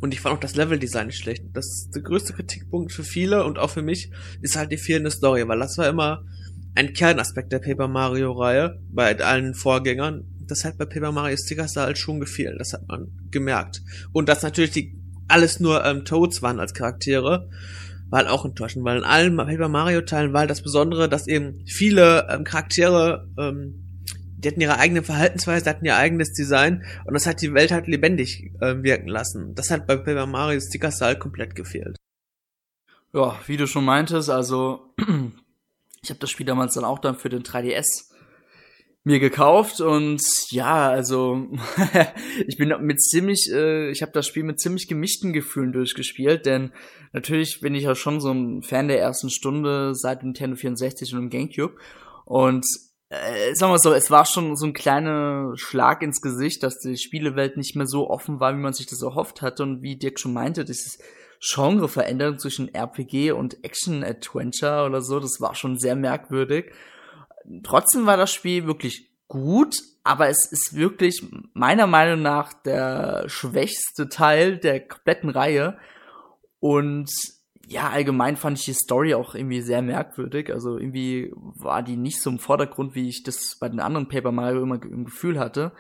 [0.01, 1.43] Und ich fand auch das Leveldesign nicht schlecht.
[1.53, 5.47] Das der größte Kritikpunkt für viele und auch für mich ist halt die fehlende Story,
[5.47, 6.25] weil das war immer
[6.75, 10.25] ein Kernaspekt der Paper Mario Reihe bei allen Vorgängern.
[10.47, 12.59] Das hat bei Paper Mario Stickers da halt schon gefehlt.
[12.59, 13.81] Das hat man gemerkt.
[14.11, 14.95] Und dass natürlich die
[15.27, 17.49] alles nur ähm, Toads waren als Charaktere,
[18.09, 21.27] war halt auch enttäuschend, weil in allen Paper Mario Teilen war halt das Besondere, dass
[21.27, 23.85] eben viele ähm, Charaktere ähm,
[24.45, 27.88] die hatten ihre eigene Verhaltensweise, hatten ihr eigenes Design und das hat die Welt halt
[27.88, 29.55] lebendig äh, wirken lassen.
[29.55, 31.97] Das hat bei Paper Mario Stickers halt komplett gefehlt.
[33.12, 34.93] Ja, wie du schon meintest, also
[36.03, 38.12] ich habe das Spiel damals dann auch dann für den 3DS
[39.03, 41.47] mir gekauft und ja, also
[42.47, 46.71] ich bin mit ziemlich, äh, ich habe das Spiel mit ziemlich gemischten Gefühlen durchgespielt, denn
[47.13, 51.19] natürlich bin ich ja schon so ein Fan der ersten Stunde seit Nintendo 64 und
[51.21, 51.77] dem GameCube
[52.25, 52.65] und
[53.09, 56.97] äh, sagen wir so, es war schon so ein kleiner Schlag ins Gesicht, dass die
[56.97, 59.63] Spielewelt nicht mehr so offen war, wie man sich das erhofft hatte.
[59.63, 60.97] Und wie Dirk schon meinte, dieses
[61.39, 66.71] Genreveränderung zwischen RPG und Action-Adventure oder so, das war schon sehr merkwürdig.
[67.63, 74.09] Trotzdem war das Spiel wirklich gut, aber es ist wirklich meiner Meinung nach der schwächste
[74.09, 75.77] Teil der kompletten Reihe.
[76.59, 77.11] Und
[77.67, 80.51] ja, allgemein fand ich die Story auch irgendwie sehr merkwürdig.
[80.51, 84.32] Also irgendwie war die nicht so im Vordergrund, wie ich das bei den anderen Paper
[84.32, 85.71] Mario immer im Gefühl hatte.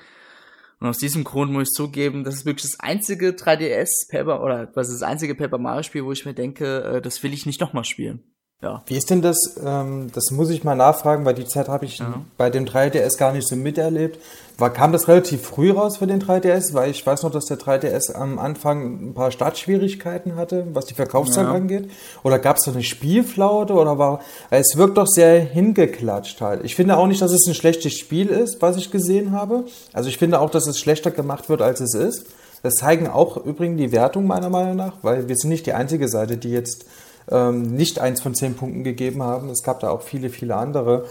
[0.79, 4.69] Und aus diesem Grund muss ich zugeben, das ist wirklich das einzige 3DS Paper oder
[4.75, 7.45] was ist das einzige Paper Mario Spiel, wo ich mir denke, äh, das will ich
[7.45, 8.23] nicht nochmal spielen.
[8.65, 8.81] Ja.
[8.87, 9.37] Wie ist denn das?
[9.63, 12.21] Ähm, das muss ich mal nachfragen, weil die Zeit habe ich ja.
[12.35, 14.19] bei dem 3DS gar nicht so miterlebt.
[14.57, 16.73] War, kam das relativ früh raus für den 3DS?
[16.73, 20.95] Weil ich weiß noch, dass der 3DS am Anfang ein paar Startschwierigkeiten hatte, was die
[20.95, 21.55] Verkaufszahlen ja.
[21.55, 21.91] angeht.
[22.23, 23.73] Oder gab es da eine Spielflaute?
[23.73, 26.63] Oder war, es wirkt doch sehr hingeklatscht halt.
[26.63, 29.65] Ich finde auch nicht, dass es ein schlechtes Spiel ist, was ich gesehen habe.
[29.93, 32.25] Also ich finde auch, dass es schlechter gemacht wird, als es ist.
[32.63, 36.07] Das zeigen auch übrigens die Wertungen meiner Meinung nach, weil wir sind nicht die einzige
[36.07, 36.85] Seite, die jetzt
[37.29, 39.49] ähm, nicht eins von zehn Punkten gegeben haben.
[39.49, 41.05] Es gab da auch viele, viele andere.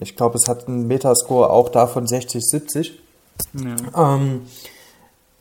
[0.00, 2.98] Ich glaube, es hat einen Metascore auch davon 60, 70.
[3.54, 4.16] Ja.
[4.16, 4.42] Ähm,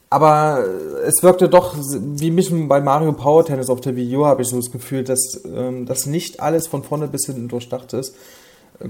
[0.10, 0.66] aber
[1.06, 4.50] es wirkte doch, wie mich bei Mario Power Tennis auf der Wii U habe ich
[4.50, 8.14] so das Gefühl, dass ähm, das nicht alles von vorne bis hinten durchdacht ist.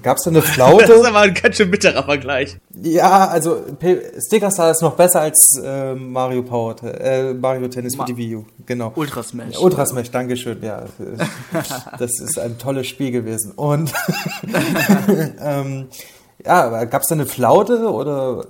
[0.01, 0.85] Gab es da eine Flaute?
[0.87, 2.57] das ist aber ein ganz schön bitterer Vergleich.
[2.81, 3.63] Ja, also
[4.25, 8.17] Sticker Star ist noch besser als äh, Mario Power, äh, Mario Tennis Ma für die
[8.17, 8.45] Wii U.
[8.65, 8.91] Genau.
[8.95, 9.57] Ultra Smash.
[9.59, 10.61] Ultra Smash, Dankeschön.
[10.61, 10.85] Ja,
[11.99, 13.51] das ist ein tolles Spiel gewesen.
[13.55, 13.93] Und
[15.41, 15.87] ähm,
[16.45, 18.45] ja, gab es da eine Flaute oder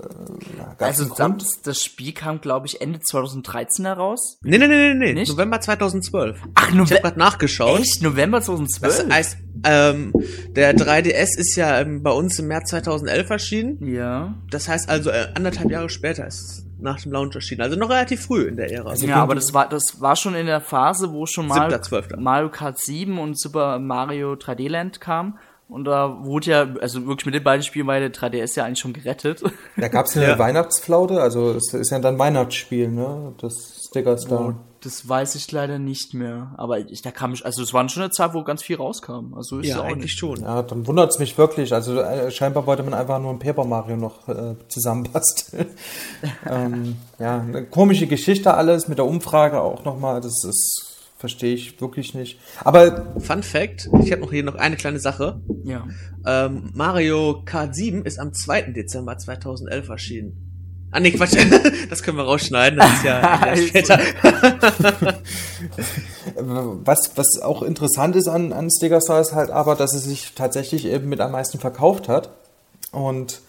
[0.80, 4.38] äh, Also das, das Spiel kam, glaube ich, Ende 2013 heraus.
[4.44, 5.24] Nee, nee, nee, nee, nee.
[5.28, 6.40] November 2012.
[6.56, 6.84] Ach, November.
[6.84, 7.80] Ich habe gerade nachgeschaut.
[7.80, 8.02] Echt?
[8.02, 8.98] November 2012?
[8.98, 10.14] Das heißt, ähm,
[10.50, 13.94] der 3DS ist ja ähm, bei uns im März 2011 erschienen.
[13.94, 14.36] Ja.
[14.50, 17.62] Das heißt also äh, anderthalb Jahre später ist es nach dem Launch erschienen.
[17.62, 18.90] Also noch relativ früh in der Ära.
[18.90, 21.80] Also ja, aber das war, das war schon in der Phase, wo schon mal
[22.18, 25.38] Mario Kart 7 und Super Mario 3D Land kam.
[25.72, 28.80] Und da wurde ja, also wirklich mit den beiden Spielen war der 3DS ja eigentlich
[28.80, 29.42] schon gerettet.
[29.78, 30.38] Da gab es eine ja.
[30.38, 33.34] Weihnachtsflaute, also es ist ja dann Weihnachtsspiel, ne?
[33.40, 34.50] Das Stickers da.
[34.50, 36.54] Oh, das weiß ich leider nicht mehr.
[36.58, 39.34] Aber ich, da kam ich, also es war schon eine Zeit, wo ganz viel rauskam.
[39.34, 40.20] Also ist ja, auch eigentlich nicht.
[40.20, 40.42] schon.
[40.42, 41.74] Ja, dann wundert es mich wirklich.
[41.74, 45.68] Also äh, scheinbar wollte man einfach nur ein Paper Mario noch äh, zusammenbasteln.
[46.50, 50.20] ähm, ja, eine komische Geschichte alles mit der Umfrage auch nochmal.
[50.20, 50.91] Das ist
[51.22, 52.40] Verstehe ich wirklich nicht.
[52.64, 53.14] Aber.
[53.20, 55.40] Fun Fact: Ich habe noch hier noch eine kleine Sache.
[55.64, 55.86] Ja.
[56.26, 58.72] Ähm, Mario Kart 7 ist am 2.
[58.72, 60.88] Dezember 2011 erschienen.
[60.90, 61.36] Ah, nee, Quatsch.
[61.92, 62.80] Das können wir rausschneiden.
[62.80, 64.00] Das ist ja später.
[66.84, 70.34] was, was auch interessant ist an, an Sticker Star ist halt aber, dass es sich
[70.34, 72.32] tatsächlich eben mit am meisten verkauft hat.
[72.92, 73.42] Und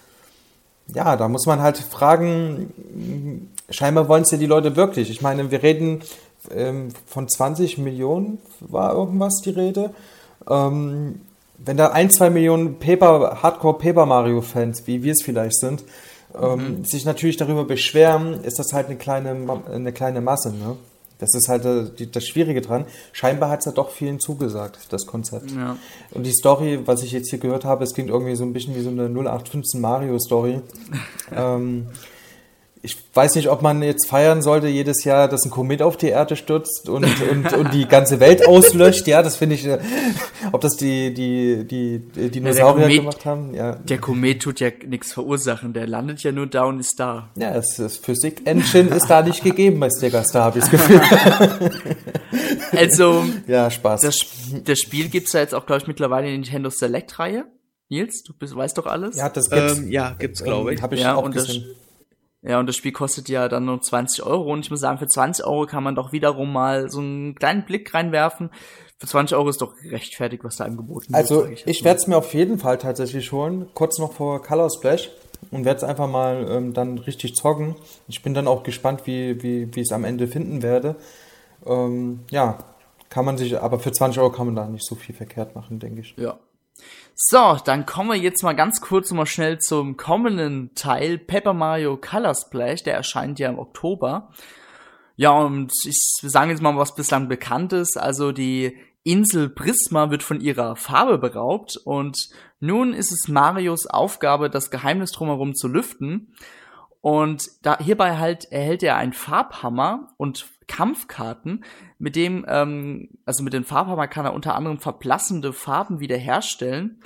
[0.95, 5.09] ja, da muss man halt fragen, scheinbar wollen es ja die Leute wirklich.
[5.09, 6.03] Ich meine, wir reden
[6.51, 9.95] ähm, von 20 Millionen war irgendwas die Rede.
[10.49, 11.21] Ähm,
[11.59, 15.85] wenn da ein, zwei Millionen Paper, Hardcore Paper Mario Fans, wie wir es vielleicht sind,
[16.41, 16.85] ähm, mhm.
[16.85, 19.37] sich natürlich darüber beschweren, ist das halt eine kleine,
[19.71, 20.53] eine kleine Masse.
[20.53, 20.77] Ne?
[21.19, 22.85] Das ist halt äh, das Schwierige dran.
[23.13, 25.53] Scheinbar hat es ja doch vielen zugesagt, das Konzept.
[25.53, 25.77] Ja.
[26.11, 28.75] Und die Story, was ich jetzt hier gehört habe, es klingt irgendwie so ein bisschen
[28.75, 30.61] wie so eine 0815 Mario Story.
[31.37, 31.87] ähm,
[32.85, 36.09] ich weiß nicht, ob man jetzt feiern sollte jedes Jahr, dass ein Komet auf die
[36.09, 39.07] Erde stürzt und, und, und die ganze Welt auslöscht.
[39.07, 39.79] Ja, das finde ich, äh,
[40.51, 43.55] ob das die, die, die, die Dinosaurier ja, gemacht haben.
[43.55, 43.77] Ja.
[43.77, 47.31] Der Komet tut ja nichts verursachen, der landet ja nur da und ist da.
[47.37, 51.01] Ja, das, das Physik-Engine ist da nicht gegeben bei da habe ich das Gefühl.
[52.73, 54.01] also, ja, Spaß.
[54.01, 54.17] Das,
[54.65, 57.45] das Spiel gibt's ja jetzt auch, glaube ich, mittlerweile in Nintendo Select-Reihe.
[57.91, 59.17] Nils, du bist, weißt doch alles?
[59.17, 59.79] Ja, das gibt's.
[59.79, 60.83] Ähm, ja, gibt's, glaube ich.
[60.83, 61.65] Hab ich ja, auch gesehen.
[61.69, 61.77] Das,
[62.43, 64.53] ja, und das Spiel kostet ja dann nur 20 Euro.
[64.53, 67.65] Und ich muss sagen, für 20 Euro kann man doch wiederum mal so einen kleinen
[67.65, 68.51] Blick reinwerfen.
[68.99, 71.15] Für 20 Euro ist doch rechtfertigt, was da angeboten wird.
[71.15, 74.71] Also ich, ich werde es mir auf jeden Fall tatsächlich holen, kurz noch vor Color
[74.71, 75.11] Splash
[75.53, 77.77] und werde es einfach mal ähm, dann richtig zocken.
[78.09, 80.97] Ich bin dann auch gespannt, wie, wie, wie ich es am Ende finden werde.
[81.65, 82.59] Ähm, ja,
[83.09, 85.79] kann man sich, aber für 20 Euro kann man da nicht so viel verkehrt machen,
[85.79, 86.15] denke ich.
[86.17, 86.39] Ja,
[87.15, 91.97] so, dann kommen wir jetzt mal ganz kurz mal schnell zum kommenden Teil, Paper Mario
[91.97, 94.31] Color Splash, der erscheint ja im Oktober.
[95.17, 97.99] Ja, und ich sage jetzt mal, was bislang bekannt ist.
[97.99, 102.31] Also die Insel Prisma wird von ihrer Farbe beraubt und
[102.61, 106.35] nun ist es Marios Aufgabe, das Geheimnis drumherum zu lüften.
[107.01, 111.65] Und da, hierbei halt erhält er einen Farbhammer und Kampfkarten,
[112.03, 117.01] mit dem, ähm, also mit den Farbhammer kann er unter anderem verblassende Farben wiederherstellen.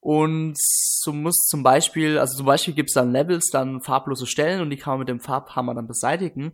[0.00, 4.60] Und so muss zum Beispiel, also zum Beispiel gibt es dann Levels, dann farblose Stellen
[4.60, 6.52] und die kann man mit dem Farbhammer dann beseitigen.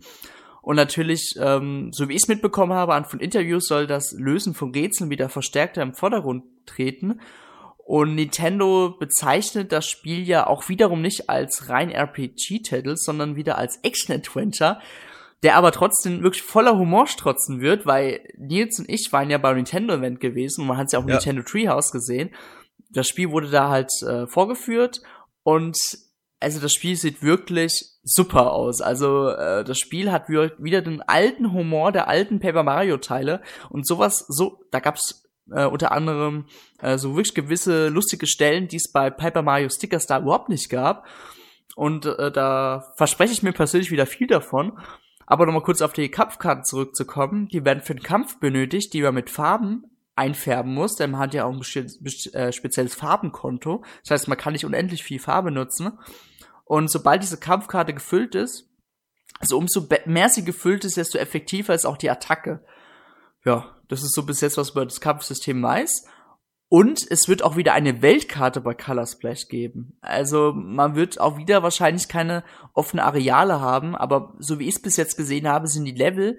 [0.60, 4.52] Und natürlich, ähm, so wie ich es mitbekommen habe, an von Interviews soll das Lösen
[4.52, 7.18] von Rätseln wieder verstärkter im Vordergrund treten.
[7.78, 13.78] Und Nintendo bezeichnet das Spiel ja auch wiederum nicht als rein RPG-Titel, sondern wieder als
[13.82, 14.80] Action-Adventure
[15.42, 19.56] der aber trotzdem wirklich voller Humor strotzen wird, weil Nils und ich waren ja beim
[19.56, 21.14] Nintendo-Event gewesen und man hat es ja auch im ja.
[21.14, 22.30] Nintendo Treehouse gesehen.
[22.90, 25.00] Das Spiel wurde da halt äh, vorgeführt
[25.42, 25.76] und
[26.40, 27.72] also das Spiel sieht wirklich
[28.02, 28.80] super aus.
[28.80, 33.86] Also äh, das Spiel hat wieder den alten Humor der alten Paper Mario Teile und
[33.86, 36.46] sowas so da gab's äh, unter anderem
[36.80, 40.68] äh, so wirklich gewisse lustige Stellen, die es bei Paper Mario Sticker Star überhaupt nicht
[40.68, 41.06] gab.
[41.76, 44.78] Und äh, da verspreche ich mir persönlich wieder viel davon.
[45.30, 47.46] Aber nochmal kurz auf die Kampfkarten zurückzukommen.
[47.46, 49.84] Die werden für den Kampf benötigt, die man mit Farben
[50.16, 53.84] einfärben muss, denn man hat ja auch ein äh, spezielles Farbenkonto.
[54.02, 55.92] Das heißt, man kann nicht unendlich viel Farbe nutzen.
[56.64, 58.68] Und sobald diese Kampfkarte gefüllt ist,
[59.38, 62.64] also umso mehr sie gefüllt ist, desto effektiver ist auch die Attacke.
[63.44, 66.06] Ja, das ist so bis jetzt, was man über das Kampfsystem weiß.
[66.70, 69.98] Und es wird auch wieder eine Weltkarte bei Color Splash geben.
[70.02, 72.44] Also man wird auch wieder wahrscheinlich keine
[72.74, 76.38] offene Areale haben, aber so wie ich es bis jetzt gesehen habe, sind die Level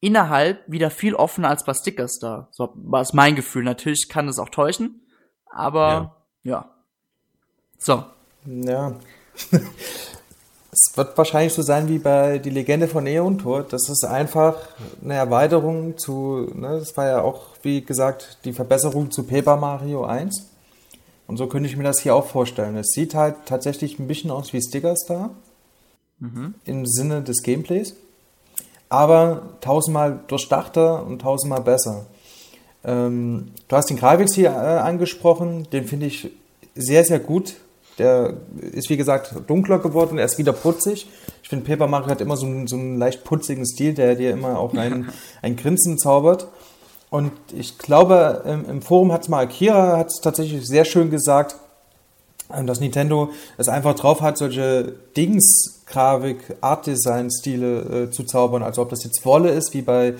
[0.00, 2.48] innerhalb wieder viel offener als bei Stickers da.
[2.50, 3.62] So war es mein Gefühl.
[3.62, 5.06] Natürlich kann es auch täuschen,
[5.46, 6.52] aber ja.
[6.52, 6.74] ja.
[7.78, 8.04] So.
[8.46, 8.98] Ja.
[10.80, 13.64] Es wird wahrscheinlich so sein wie bei Die Legende von Eon Tor.
[13.64, 14.56] Das ist einfach
[15.02, 20.04] eine Erweiterung zu, ne, das war ja auch, wie gesagt, die Verbesserung zu Paper Mario
[20.04, 20.50] 1.
[21.26, 22.76] Und so könnte ich mir das hier auch vorstellen.
[22.76, 25.30] Es sieht halt tatsächlich ein bisschen aus wie Sticker Star.
[26.20, 26.54] Mhm.
[26.64, 27.96] Im Sinne des Gameplays.
[28.88, 32.06] Aber tausendmal durchdachter und tausendmal besser.
[32.84, 35.68] Ähm, du hast den Gravix hier äh, angesprochen.
[35.72, 36.30] Den finde ich
[36.76, 37.56] sehr, sehr gut
[37.98, 38.34] der
[38.72, 41.08] ist wie gesagt dunkler geworden, er ist wieder putzig.
[41.42, 44.30] Ich finde, Paper Mario hat immer so einen, so einen leicht putzigen Stil, der dir
[44.30, 45.10] immer auch ein,
[45.42, 46.48] ein Grinsen zaubert.
[47.10, 51.56] Und ich glaube, im Forum hat es mal Akira hat tatsächlich sehr schön gesagt,
[52.54, 58.24] ähm, dass Nintendo es einfach drauf hat, solche Dings, Grafik, Art Design Stile äh, zu
[58.24, 58.62] zaubern.
[58.62, 60.14] Also ob das jetzt Wolle ist, wie bei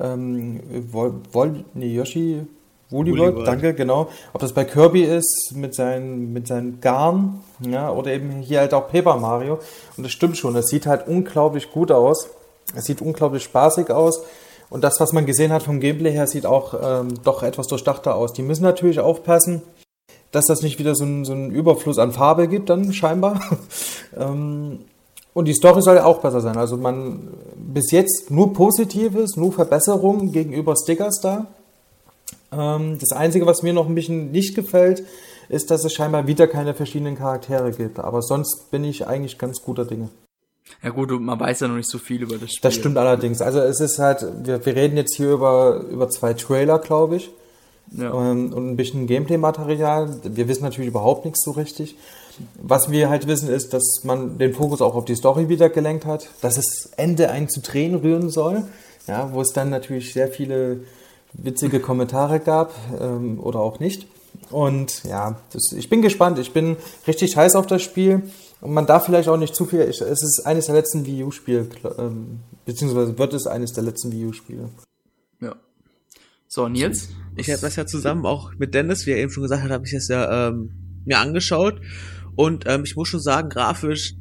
[0.00, 0.60] ähm,
[0.90, 2.46] Wol, Wol nee, Yoshi,
[2.92, 4.08] Woollyworld, danke, genau.
[4.32, 8.74] Ob das bei Kirby ist mit seinen, mit seinen Garn, ja, oder eben hier halt
[8.74, 9.58] auch Paper Mario.
[9.96, 12.28] Und das stimmt schon, das sieht halt unglaublich gut aus.
[12.76, 14.22] Es sieht unglaublich spaßig aus.
[14.70, 18.14] Und das, was man gesehen hat vom Gameplay her, sieht auch ähm, doch etwas durchdachter
[18.14, 18.32] aus.
[18.32, 19.62] Die müssen natürlich aufpassen,
[20.30, 23.40] dass das nicht wieder so einen so Überfluss an Farbe gibt, dann scheinbar.
[24.16, 24.80] ähm,
[25.34, 26.56] und die Story soll ja auch besser sein.
[26.56, 31.46] Also man bis jetzt nur Positives, nur Verbesserungen gegenüber Stickers da.
[32.52, 35.04] Ähm, das Einzige, was mir noch ein bisschen nicht gefällt,
[35.48, 37.98] ist, dass es scheinbar wieder keine verschiedenen Charaktere gibt.
[37.98, 40.08] Aber sonst bin ich eigentlich ganz guter Dinge.
[40.82, 42.60] Ja gut, man weiß ja noch nicht so viel über das Spiel.
[42.62, 43.40] Das stimmt allerdings.
[43.40, 47.30] Also es ist halt, wir, wir reden jetzt hier über, über zwei Trailer, glaube ich.
[47.96, 48.12] Ja.
[48.12, 50.20] Ähm, und ein bisschen Gameplay-Material.
[50.24, 51.96] Wir wissen natürlich überhaupt nichts so richtig.
[52.60, 56.06] Was wir halt wissen, ist, dass man den Fokus auch auf die Story wieder gelenkt
[56.06, 58.64] hat, dass es Ende ein zu Tränen rühren soll.
[59.06, 60.80] Ja, wo es dann natürlich sehr viele
[61.34, 64.06] witzige Kommentare gab ähm, oder auch nicht.
[64.50, 66.38] Und ja, das, ich bin gespannt.
[66.38, 66.76] Ich bin
[67.06, 68.22] richtig heiß auf das Spiel.
[68.60, 71.66] Und man darf vielleicht auch nicht zu viel, es ist eines der letzten Wii U-Spiele,
[71.98, 74.68] ähm, beziehungsweise wird es eines der letzten Wii U-Spiele.
[75.40, 75.56] Ja.
[76.46, 77.08] So, Nils?
[77.34, 79.84] Ich habe das ja zusammen auch mit Dennis, wie er eben schon gesagt hat, habe
[79.84, 80.70] ich es ja ähm,
[81.04, 81.80] mir angeschaut.
[82.36, 84.14] Und ähm, ich muss schon sagen, grafisch,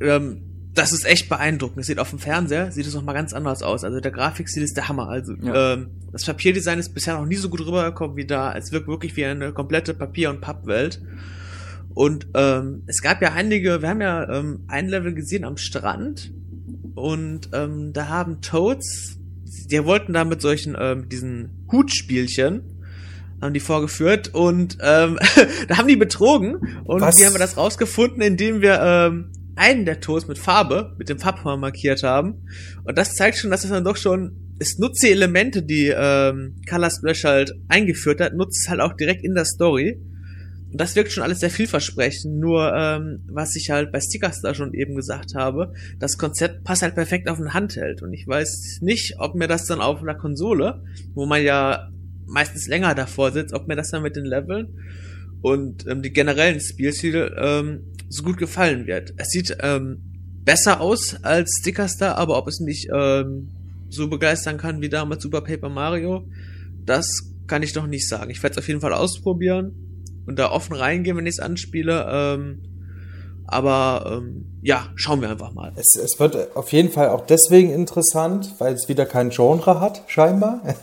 [0.00, 0.47] ähm,
[0.78, 1.80] das ist echt beeindruckend.
[1.80, 3.84] Es sieht auf dem Fernseher, sieht es noch mal ganz anders aus.
[3.84, 5.08] Also der Grafikstil ist der Hammer.
[5.08, 5.74] Also ja.
[5.74, 8.54] ähm, das Papierdesign ist bisher noch nie so gut rübergekommen wie da.
[8.54, 11.02] Es wirkt wirklich wie eine komplette Papier- und Pappwelt.
[11.94, 16.32] Und ähm, es gab ja einige, wir haben ja ähm, ein Level gesehen am Strand
[16.94, 19.18] und ähm, da haben Toads,
[19.66, 22.62] die wollten da mit solchen, ähm, diesen Hutspielchen,
[23.40, 25.18] haben die vorgeführt und ähm,
[25.68, 27.18] da haben die betrogen und Was?
[27.18, 31.18] wie haben wir das rausgefunden, indem wir ähm, einen der Toads mit Farbe, mit dem
[31.18, 32.46] Farbhammer markiert haben.
[32.84, 36.56] Und das zeigt schon, dass es dann doch schon, es nutzt die Elemente, die ähm,
[36.68, 40.00] Color Splash halt eingeführt hat, nutzt es halt auch direkt in der Story.
[40.70, 42.38] Und das wirkt schon alles sehr vielversprechend.
[42.38, 46.82] Nur, ähm, was ich halt bei Stickers da schon eben gesagt habe, das Konzept passt
[46.82, 48.02] halt perfekt auf ein Handheld.
[48.02, 50.82] Und ich weiß nicht, ob mir das dann auf einer Konsole,
[51.14, 51.88] wo man ja
[52.26, 54.68] meistens länger davor sitzt, ob mir das dann mit den Leveln
[55.40, 59.14] und ähm, die generellen Spielstile ähm, so gut gefallen wird.
[59.16, 60.02] Es sieht ähm,
[60.44, 63.50] besser aus als Stickers da, aber ob es mich ähm,
[63.90, 66.26] so begeistern kann wie damals Super Paper Mario,
[66.84, 67.06] das
[67.46, 68.30] kann ich noch nicht sagen.
[68.30, 69.74] Ich werde es auf jeden Fall ausprobieren
[70.26, 72.06] und da offen reingehen, wenn ich es anspiele.
[72.10, 72.62] Ähm,
[73.46, 75.72] aber ähm, ja, schauen wir einfach mal.
[75.76, 80.02] Es, es wird auf jeden Fall auch deswegen interessant, weil es wieder kein Genre hat,
[80.06, 80.60] scheinbar.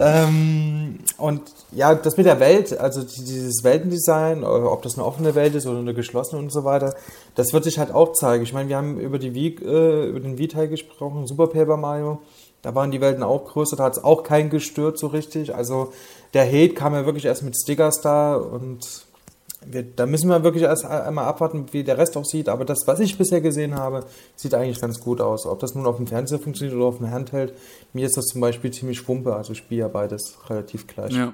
[0.00, 1.42] ähm, und
[1.72, 5.78] ja, das mit der Welt, also dieses Weltendesign, ob das eine offene Welt ist oder
[5.78, 6.94] eine geschlossene und so weiter,
[7.36, 8.42] das wird sich halt auch zeigen.
[8.42, 12.18] Ich meine, wir haben über, die Wii, äh, über den Wii-Teil gesprochen, Super Paper Mario.
[12.62, 15.54] Da waren die Welten auch größer, da hat es auch keinen gestört so richtig.
[15.54, 15.92] Also
[16.34, 19.06] der Hate kam ja wirklich erst mit Stickers da und
[19.64, 22.48] wir, da müssen wir wirklich erst einmal abwarten, wie der Rest auch sieht.
[22.48, 24.04] Aber das, was ich bisher gesehen habe,
[24.36, 25.46] sieht eigentlich ganz gut aus.
[25.46, 27.54] Ob das nun auf dem Fernseher funktioniert oder auf dem Handheld,
[27.92, 29.34] mir ist das zum Beispiel ziemlich schwumpe.
[29.34, 31.12] Also ich spiele ja beides relativ gleich.
[31.12, 31.32] Ja.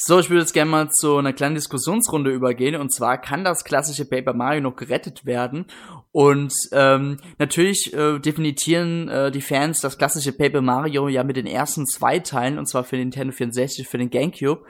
[0.00, 2.76] So, ich würde jetzt gerne mal zu einer kleinen Diskussionsrunde übergehen.
[2.76, 5.66] Und zwar kann das klassische Paper Mario noch gerettet werden?
[6.12, 11.48] Und ähm, natürlich äh, definieren äh, die Fans das klassische Paper Mario ja mit den
[11.48, 14.64] ersten zwei Teilen, und zwar für den Nintendo 64, für den GameCube.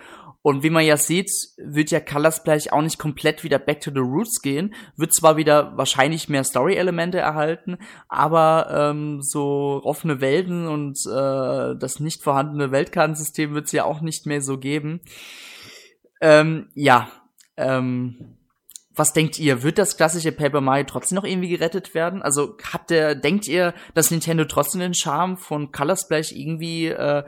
[0.48, 3.90] Und wie man ja sieht, wird ja Color Splash auch nicht komplett wieder back to
[3.90, 4.74] the roots gehen.
[4.96, 7.76] Wird zwar wieder wahrscheinlich mehr Story-Elemente erhalten,
[8.08, 14.00] aber ähm, so offene Welten und äh, das nicht vorhandene Weltkartensystem wird es ja auch
[14.00, 15.02] nicht mehr so geben.
[16.22, 17.10] Ähm, ja,
[17.58, 18.38] ähm,
[18.94, 19.62] was denkt ihr?
[19.62, 22.22] Wird das klassische Paper Mario trotzdem noch irgendwie gerettet werden?
[22.22, 27.22] Also habt ihr, denkt ihr, dass Nintendo trotzdem den Charme von Color Splash irgendwie äh,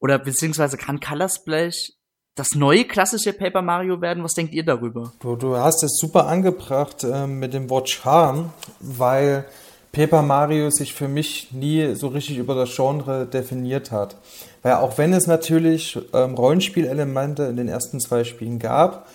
[0.00, 1.92] oder beziehungsweise kann Color Splash
[2.34, 4.24] das neue klassische Paper Mario werden?
[4.24, 5.12] Was denkt ihr darüber?
[5.20, 9.44] Du, du hast es super angebracht äh, mit dem Wort Charme, weil
[9.92, 14.16] Paper Mario sich für mich nie so richtig über das Genre definiert hat.
[14.62, 19.06] Weil auch wenn es natürlich ähm, Rollenspielelemente in den ersten zwei Spielen gab,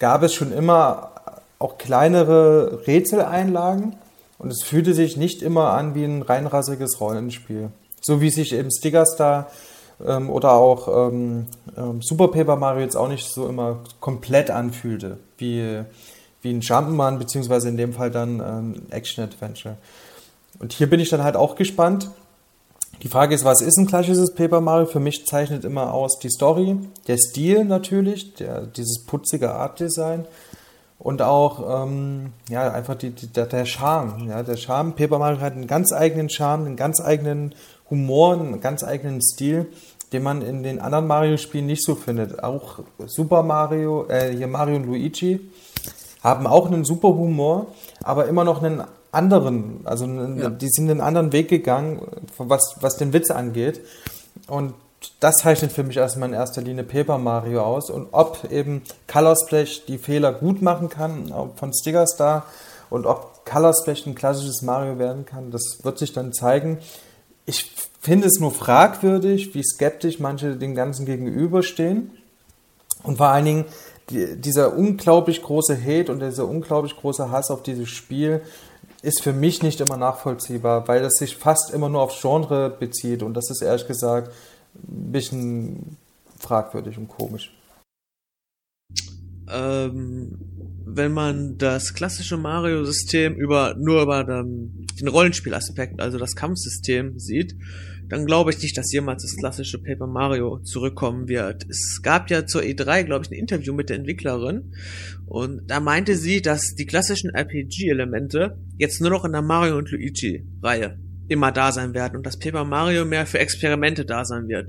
[0.00, 1.12] gab es schon immer
[1.60, 3.94] auch kleinere Rätseleinlagen
[4.38, 7.70] und es fühlte sich nicht immer an wie ein reinrassiges Rollenspiel.
[8.02, 9.48] So wie sich eben Stickers da
[10.04, 15.18] ähm, oder auch ähm, ähm, Super Paper Mario jetzt auch nicht so immer komplett anfühlte,
[15.38, 15.82] wie,
[16.42, 19.76] wie ein Jump'n'Run, beziehungsweise in dem Fall dann ähm, Action-Adventure.
[20.58, 22.10] Und hier bin ich dann halt auch gespannt.
[23.02, 24.86] Die Frage ist, was ist ein klassisches Paper Mario?
[24.86, 26.76] Für mich zeichnet immer aus die Story,
[27.08, 30.26] der Stil natürlich, der, dieses putzige Art-Design
[30.98, 34.28] und auch ähm, ja, einfach die, die, der, der Charme.
[34.28, 37.54] Ja, der Charme, Paper Mario hat einen ganz eigenen Charme, einen ganz eigenen
[37.90, 39.66] Humor, einen ganz eigenen Stil,
[40.12, 42.42] den man in den anderen Mario-Spielen nicht so findet.
[42.42, 45.40] Auch Super Mario, äh, hier Mario und Luigi
[46.22, 47.66] haben auch einen super Humor,
[48.02, 48.82] aber immer noch einen
[49.12, 50.50] anderen, also einen, ja.
[50.50, 52.00] die sind einen anderen Weg gegangen,
[52.38, 53.80] was, was den Witz angeht.
[54.48, 54.74] Und
[55.20, 57.90] das zeichnet für mich erstmal in erster Linie Paper Mario aus.
[57.90, 62.46] Und ob eben Color Splash die Fehler gut machen kann von Sticker Star
[62.90, 66.78] und ob Color Splash ein klassisches Mario werden kann, das wird sich dann zeigen.
[67.46, 67.70] Ich
[68.00, 72.10] finde es nur fragwürdig, wie skeptisch manche dem Ganzen gegenüberstehen.
[73.02, 73.64] Und vor allen Dingen
[74.10, 78.42] die, dieser unglaublich große Hate und dieser unglaublich große Hass auf dieses Spiel
[79.02, 83.22] ist für mich nicht immer nachvollziehbar, weil das sich fast immer nur aufs Genre bezieht.
[83.22, 84.32] Und das ist ehrlich gesagt
[84.74, 85.96] ein bisschen
[86.38, 87.54] fragwürdig und komisch.
[89.50, 90.38] Ähm,
[90.96, 97.56] wenn man das klassische Mario-System über nur über den, den Rollenspielaspekt, also das Kampfsystem sieht,
[98.08, 101.66] dann glaube ich nicht, dass jemals das klassische Paper Mario zurückkommen wird.
[101.68, 104.72] Es gab ja zur E3, glaube ich, ein Interview mit der Entwicklerin
[105.26, 109.90] und da meinte sie, dass die klassischen RPG-Elemente jetzt nur noch in der Mario und
[109.90, 114.68] Luigi-Reihe immer da sein werden und dass Paper Mario mehr für Experimente da sein wird.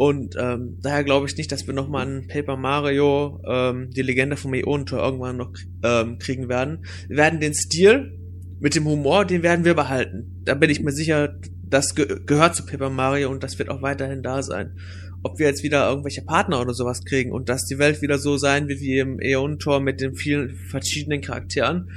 [0.00, 4.38] Und ähm, daher glaube ich nicht, dass wir nochmal ein Paper Mario, ähm, die Legende
[4.38, 5.52] vom Ionentor irgendwann noch
[5.84, 6.86] ähm, kriegen werden.
[7.08, 8.18] Wir werden den Stil
[8.60, 10.40] mit dem Humor, den werden wir behalten.
[10.46, 11.38] Da bin ich mir sicher,
[11.68, 14.78] das ge gehört zu Paper Mario und das wird auch weiterhin da sein.
[15.22, 18.38] Ob wir jetzt wieder irgendwelche Partner oder sowas kriegen und dass die Welt wieder so
[18.38, 21.90] sein wird wie im Äonentor mit den vielen verschiedenen Charakteren,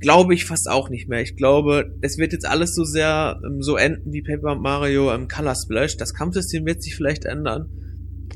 [0.00, 1.20] glaube ich fast auch nicht mehr.
[1.20, 5.28] Ich glaube, es wird jetzt alles so sehr ähm, so enden wie Paper Mario im
[5.28, 5.96] Color Splash.
[5.96, 7.68] Das Kampfsystem wird sich vielleicht ändern,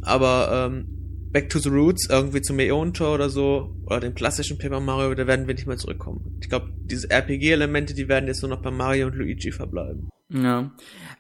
[0.03, 0.95] aber ähm,
[1.35, 5.27] Back to the Roots, irgendwie zum Äonentor oder so, oder dem klassischen Paper Mario, da
[5.27, 6.39] werden wir nicht mehr zurückkommen.
[6.41, 10.11] Ich glaube, diese RPG-Elemente, die werden jetzt nur noch bei Mario und Luigi verbleiben.
[10.29, 10.71] Ja.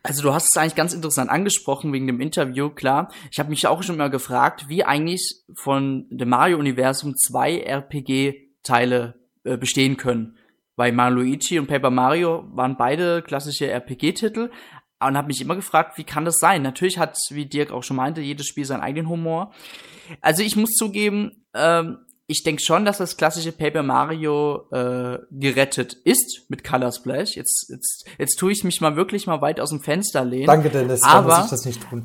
[0.04, 3.10] Also du hast es eigentlich ganz interessant angesprochen wegen dem Interview, klar.
[3.32, 9.14] Ich habe mich auch schon mal gefragt, wie eigentlich von dem Mario-Universum zwei RPG-Teile
[9.44, 10.36] äh, bestehen können.
[10.76, 14.50] Weil Mario Luigi und Paper Mario waren beide klassische RPG-Titel
[15.00, 16.62] und habe mich immer gefragt, wie kann das sein?
[16.62, 19.52] Natürlich hat, wie Dirk auch schon meinte, jedes Spiel seinen eigenen Humor.
[20.20, 25.92] Also ich muss zugeben, ähm, ich denke schon, dass das klassische Paper Mario äh, gerettet
[26.04, 27.36] ist mit Color Splash.
[27.36, 30.46] Jetzt, jetzt, jetzt tue ich mich mal wirklich mal weit aus dem Fenster lehnen.
[30.46, 31.02] Danke, Dennis.
[31.02, 32.04] Aber, muss ich das nicht tun.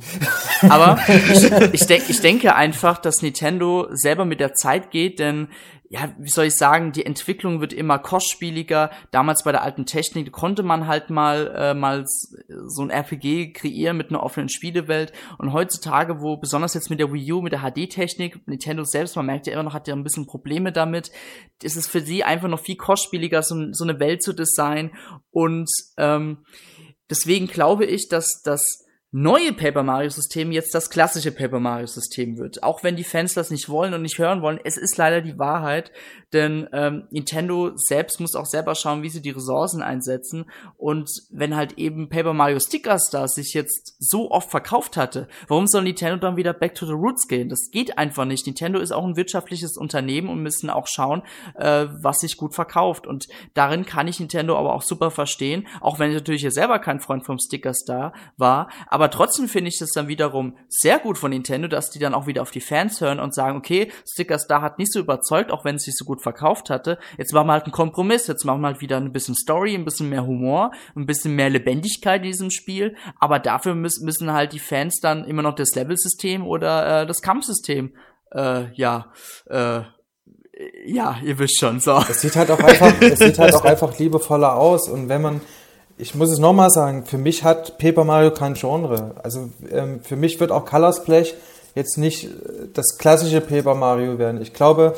[0.69, 5.47] aber ich, ich, denk, ich denke einfach, dass Nintendo selber mit der Zeit geht, denn
[5.91, 8.91] ja, wie soll ich sagen, die Entwicklung wird immer kostspieliger.
[9.09, 13.97] Damals bei der alten Technik konnte man halt mal äh, mal so ein RPG kreieren
[13.97, 17.61] mit einer offenen Spielewelt und heutzutage, wo besonders jetzt mit der Wii U, mit der
[17.61, 21.09] HD-Technik, Nintendo selbst, man merkt ja immer noch, hat ja ein bisschen Probleme damit,
[21.63, 24.91] ist es für sie einfach noch viel kostspieliger, so, so eine Welt zu designen
[25.31, 26.45] und ähm,
[27.09, 32.37] deswegen glaube ich, dass das neue Paper Mario System jetzt das klassische Paper Mario System
[32.37, 32.61] wird.
[32.61, 35.39] Auch wenn die Fans das nicht wollen und nicht hören wollen, es ist leider die
[35.39, 35.91] Wahrheit,
[36.31, 40.45] denn ähm, Nintendo selbst muss auch selber schauen, wie sie die Ressourcen einsetzen
[40.77, 45.65] und wenn halt eben Paper Mario Sticker Stars sich jetzt so oft verkauft hatte, warum
[45.65, 47.49] soll Nintendo dann wieder back to the roots gehen?
[47.49, 48.45] Das geht einfach nicht.
[48.45, 51.23] Nintendo ist auch ein wirtschaftliches Unternehmen und müssen auch schauen,
[51.55, 55.97] äh, was sich gut verkauft und darin kann ich Nintendo aber auch super verstehen, auch
[55.97, 58.69] wenn ich natürlich hier selber kein Freund vom Sticker Star war,
[58.99, 62.27] aber trotzdem finde ich es dann wiederum sehr gut von Nintendo, dass die dann auch
[62.27, 65.63] wieder auf die Fans hören und sagen, okay, Sticker Star hat nicht so überzeugt, auch
[65.63, 66.99] wenn es sich so gut verkauft hatte.
[67.17, 68.27] Jetzt machen wir halt einen Kompromiss.
[68.27, 71.49] Jetzt machen wir halt wieder ein bisschen Story, ein bisschen mehr Humor, ein bisschen mehr
[71.49, 72.97] Lebendigkeit in diesem Spiel.
[73.21, 77.21] Aber dafür müssen, müssen halt die Fans dann immer noch das Level-System oder äh, das
[77.21, 77.93] Kampfsystem,
[78.31, 79.13] äh, ja,
[79.45, 79.83] äh,
[80.85, 82.03] ja, ihr wisst schon, so.
[82.09, 85.39] Es sieht halt auch einfach, es sieht halt auch einfach liebevoller aus und wenn man
[85.99, 89.15] ich muss es nochmal sagen, für mich hat Paper Mario kein Genre.
[89.21, 91.33] Also ähm, für mich wird auch Color Splash
[91.75, 92.29] jetzt nicht äh,
[92.73, 94.41] das klassische Paper Mario werden.
[94.41, 94.95] Ich glaube,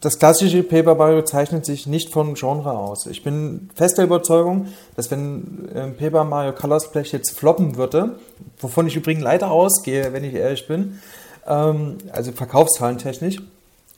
[0.00, 3.06] das klassische Paper Mario zeichnet sich nicht vom Genre aus.
[3.06, 8.20] Ich bin fester Überzeugung, dass wenn ähm, Paper Mario Color Splash jetzt floppen würde,
[8.60, 11.00] wovon ich übrigens leider ausgehe, wenn ich ehrlich bin,
[11.48, 13.42] ähm, also verkaufszahlentechnisch,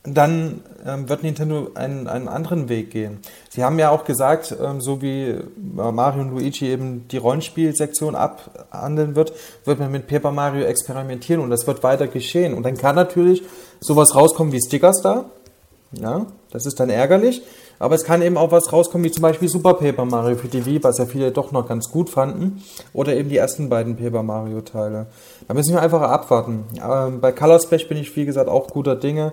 [0.03, 3.19] dann ähm, wird Nintendo einen, einen anderen Weg gehen.
[3.51, 8.15] Sie haben ja auch gesagt, ähm, so wie äh, Mario und Luigi eben die Rollenspielsektion
[8.15, 9.35] abhandeln wird,
[9.67, 12.55] wird man mit Paper Mario experimentieren und das wird weiter geschehen.
[12.55, 13.43] Und dann kann natürlich
[13.81, 15.27] sowas rauskommen wie Stickers da.
[15.93, 17.43] Ja, das ist dann ärgerlich.
[17.79, 20.65] Aber es kann eben auch was rauskommen, wie zum Beispiel Super Paper Mario für die
[20.65, 22.63] Wii, was ja viele doch noch ganz gut fanden.
[22.93, 25.07] Oder eben die ersten beiden Paper Mario Teile.
[25.49, 26.65] Da müssen wir einfach abwarten.
[26.77, 29.33] Ähm, bei Color Splash bin ich, wie gesagt, auch guter Dinge.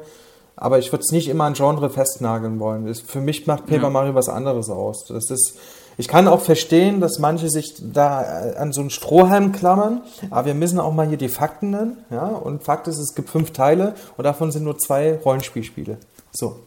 [0.58, 2.94] Aber ich würde es nicht immer an Genre festnageln wollen.
[2.96, 3.90] Für mich macht Paper ja.
[3.90, 5.06] Mario was anderes aus.
[5.06, 5.58] Das ist,
[5.98, 10.02] ich kann auch verstehen, dass manche sich da äh, an so einen Strohhalm klammern,
[10.32, 11.98] aber wir müssen auch mal hier die Fakten nennen.
[12.10, 12.28] Ja?
[12.28, 15.98] Und Fakt ist, es gibt fünf Teile und davon sind nur zwei Rollenspielspiele.
[16.32, 16.58] So.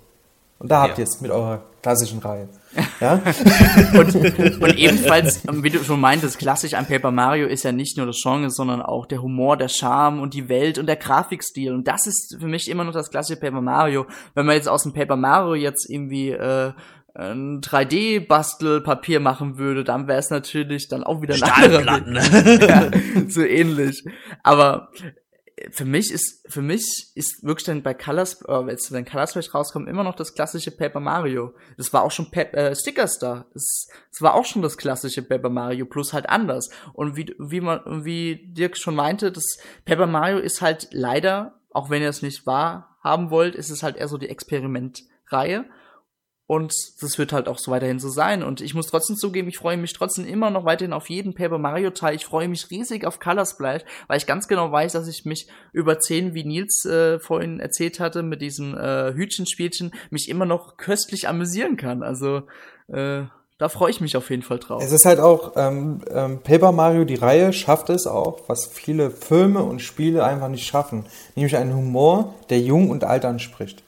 [0.61, 1.05] Und da habt ja.
[1.05, 2.49] ihr es mit eurer klassischen Reihe.
[3.01, 3.15] Ja?
[3.99, 8.05] und, und, ebenfalls, wie du schon meintest, klassisch an Paper Mario ist ja nicht nur
[8.05, 11.73] das Genre, sondern auch der Humor, der Charme und die Welt und der Grafikstil.
[11.73, 14.07] Und das ist für mich immer noch das klassische Paper Mario.
[14.35, 16.73] Wenn man jetzt aus dem Paper Mario jetzt irgendwie äh,
[17.15, 22.91] ein 3D-Bastelpapier machen würde, dann wäre es natürlich dann auch wieder ein anderer ja,
[23.29, 24.05] so ähnlich.
[24.43, 24.91] Aber
[25.71, 29.89] für mich ist, für mich ist wirklich dann bei Colors, äh, wenn Color Splash rauskommt,
[29.89, 31.55] immer noch das klassische Paper Mario.
[31.77, 33.47] Das war auch schon Pep, äh, Stickers da.
[33.55, 36.71] Es, es war auch schon das klassische Paper Mario, plus halt anders.
[36.93, 41.91] Und wie, wie man, wie Dirk schon meinte, das Paper Mario ist halt leider, auch
[41.91, 45.65] wenn ihr es nicht wahr haben wollt, ist es halt eher so die Experimentreihe.
[46.51, 48.43] Und das wird halt auch so weiterhin so sein.
[48.43, 51.59] Und ich muss trotzdem zugeben, ich freue mich trotzdem immer noch weiterhin auf jeden Paper
[51.59, 52.17] Mario Teil.
[52.17, 55.47] Ich freue mich riesig auf Color Splash, weil ich ganz genau weiß, dass ich mich
[55.73, 60.77] über zehn, wie Nils äh, vorhin erzählt hatte, mit diesem äh, Hütchenspielchen, mich immer noch
[60.77, 62.03] köstlich amüsieren kann.
[62.03, 62.43] Also
[62.89, 63.23] äh,
[63.59, 64.83] da freue ich mich auf jeden Fall drauf.
[64.83, 69.13] Es ist halt auch, ähm, ähm, Paper Mario, die Reihe schafft es auch, was viele
[69.13, 71.07] Filme und Spiele einfach nicht schaffen.
[71.37, 73.85] Nämlich einen Humor, der jung und alt anspricht.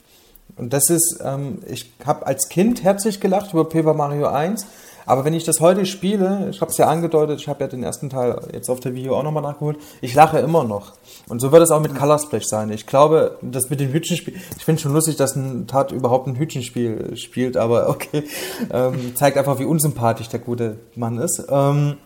[0.57, 4.67] Und das ist, ähm, ich habe als Kind herzlich gelacht über Paper Mario 1,
[5.07, 7.83] aber wenn ich das heute spiele, ich habe es ja angedeutet, ich habe ja den
[7.83, 10.93] ersten Teil jetzt auf der Video auch nochmal nachgeholt, ich lache immer noch.
[11.29, 12.71] Und so wird es auch mit Color Splash sein.
[12.71, 16.37] Ich glaube, das mit dem Hütchenspiel, ich finde schon lustig, dass ein Tat überhaupt ein
[16.37, 18.25] Hütchenspiel spielt, aber okay,
[18.71, 21.45] ähm, zeigt einfach, wie unsympathisch der gute Mann ist.
[21.49, 21.97] Ähm,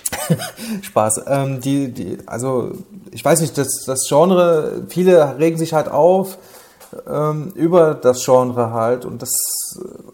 [0.82, 1.24] Spaß.
[1.26, 2.72] Ähm, die, die, also
[3.10, 6.38] ich weiß nicht, das, das Genre, viele regen sich halt auf,
[7.06, 9.04] ähm, über das Genre halt.
[9.04, 9.30] Und das,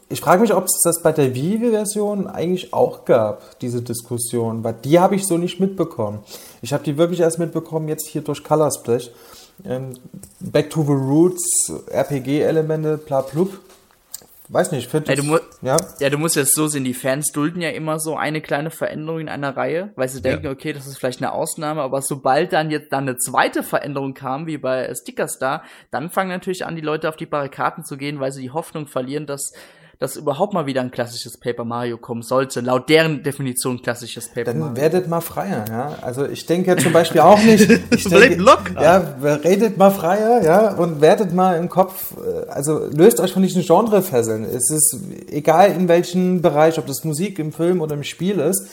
[0.09, 4.75] ich frage mich, ob es das bei der Wii-Version eigentlich auch gab, diese Diskussion, weil
[4.85, 6.21] die habe ich so nicht mitbekommen.
[6.63, 9.11] Ich habe die wirklich erst mitbekommen, jetzt hier durch Color Splash.
[9.65, 9.95] Ähm,
[10.41, 13.59] Back to the Roots, RPG-Elemente, bla blub
[14.49, 15.77] weiß nicht, finde ja, du ja?
[16.01, 19.21] ja, du musst jetzt so sehen, die Fans dulden ja immer so eine kleine Veränderung
[19.21, 20.51] in einer Reihe, weil sie denken, ja.
[20.53, 24.47] okay, das ist vielleicht eine Ausnahme, aber sobald dann jetzt dann eine zweite Veränderung kam,
[24.47, 28.21] wie bei Sticker Star, dann fangen natürlich an, die Leute auf die Barrikaden zu gehen,
[28.21, 29.53] weil sie die Hoffnung verlieren, dass
[29.99, 34.45] dass überhaupt mal wieder ein klassisches Paper Mario kommen sollte, laut deren Definition klassisches Paper
[34.45, 34.75] Dann Mario.
[34.75, 35.99] Dann werdet mal freier, ja.
[36.03, 37.69] Also ich denke zum Beispiel auch nicht.
[37.91, 38.81] Ich denke, locker.
[38.81, 43.43] Ja, redet mal freier, ja, und werdet mal im Kopf, äh, also löst euch von
[43.43, 44.45] diesen Genrefesseln.
[44.45, 44.99] Es ist
[45.31, 48.69] egal in welchem Bereich, ob das Musik im Film oder im Spiel ist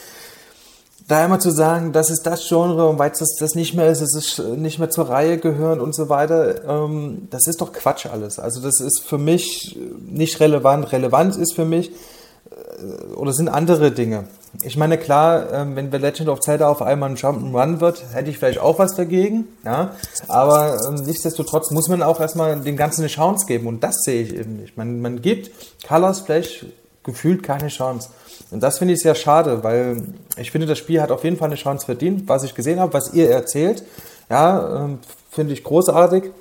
[1.07, 4.01] da immer zu sagen, das ist das Genre und weil es das nicht mehr ist,
[4.01, 8.07] es ist nicht mehr zur Reihe gehören und so weiter, ähm, das ist doch Quatsch
[8.07, 8.39] alles.
[8.39, 9.77] Also das ist für mich
[10.07, 10.91] nicht relevant.
[10.91, 14.25] Relevant ist für mich äh, oder sind andere Dinge.
[14.63, 18.31] Ich meine, klar, ähm, wenn The Legend of Zelda auf einmal ein Jump'n'Run wird, hätte
[18.31, 19.91] ich vielleicht auch was dagegen, ja.
[20.27, 24.23] Aber ähm, nichtsdestotrotz muss man auch erstmal dem Ganzen eine Chance geben und das sehe
[24.23, 24.75] ich eben nicht.
[24.75, 25.51] Man, man gibt
[25.87, 26.65] Colors Flash
[27.03, 28.09] gefühlt keine Chance.
[28.55, 30.01] Und das finde ich sehr schade, weil
[30.37, 32.93] ich finde, das Spiel hat auf jeden Fall eine Chance verdient, was ich gesehen habe,
[32.93, 33.83] was ihr erzählt.
[34.29, 34.99] Ja, ähm,
[35.29, 36.31] finde ich großartig.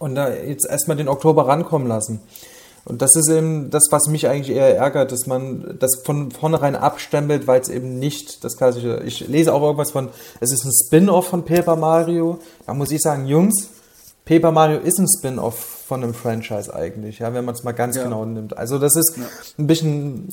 [0.00, 2.20] Und da jetzt erstmal den Oktober rankommen lassen.
[2.84, 6.74] Und das ist eben das, was mich eigentlich eher ärgert, dass man das von vornherein
[6.74, 9.00] abstempelt, weil es eben nicht das klassische.
[9.06, 10.08] Ich lese auch irgendwas von,
[10.40, 12.40] es ist ein Spin-off von Paper Mario.
[12.66, 13.68] Da muss ich sagen, Jungs,
[14.30, 15.56] Paper Mario ist ein Spin-off
[15.88, 18.04] von einem Franchise eigentlich, ja, wenn man es mal ganz ja.
[18.04, 18.56] genau nimmt.
[18.56, 19.24] Also das ist ja.
[19.58, 20.28] ein bisschen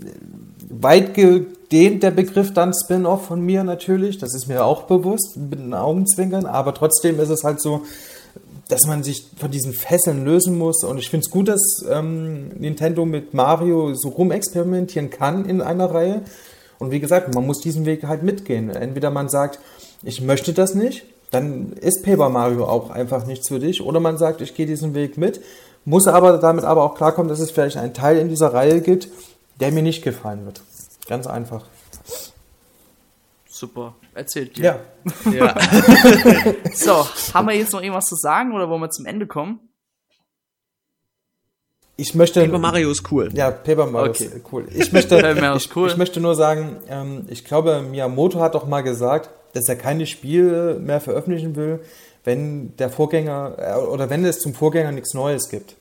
[0.69, 5.57] weit gedehnt der Begriff dann Spin-off von mir natürlich, das ist mir auch bewusst, mit
[5.57, 7.85] den Augenzwinkern, aber trotzdem ist es halt so,
[8.67, 10.83] dass man sich von diesen Fesseln lösen muss.
[10.83, 15.89] Und ich finde es gut, dass ähm, Nintendo mit Mario so rumexperimentieren kann in einer
[15.89, 16.21] Reihe.
[16.77, 18.69] Und wie gesagt, man muss diesen Weg halt mitgehen.
[18.69, 19.57] Entweder man sagt,
[20.03, 23.81] ich möchte das nicht, dann ist Paper Mario auch einfach nichts für dich.
[23.81, 25.41] Oder man sagt, ich gehe diesen Weg mit,
[25.85, 29.09] muss aber damit aber auch klarkommen, dass es vielleicht einen Teil in dieser Reihe gibt,
[29.59, 30.61] der mir nicht gefallen wird.
[31.07, 31.65] Ganz einfach.
[33.49, 34.81] Super, erzählt dir.
[35.25, 35.31] Ja.
[35.31, 35.55] ja.
[36.73, 39.59] so, haben wir jetzt noch irgendwas zu sagen oder wollen wir zum Ende kommen?
[41.95, 42.45] Ich möchte.
[42.45, 43.31] Paper Mario ist cool.
[43.33, 44.25] Ja, Paper Mario okay.
[44.25, 44.67] ist cool.
[44.71, 45.87] Ich möchte, ich, cool.
[45.87, 50.05] ich möchte nur sagen, ähm, ich glaube, Miyamoto hat doch mal gesagt, dass er keine
[50.05, 51.79] Spiele mehr veröffentlichen will,
[52.23, 55.75] wenn der Vorgänger äh, oder wenn es zum Vorgänger nichts Neues gibt.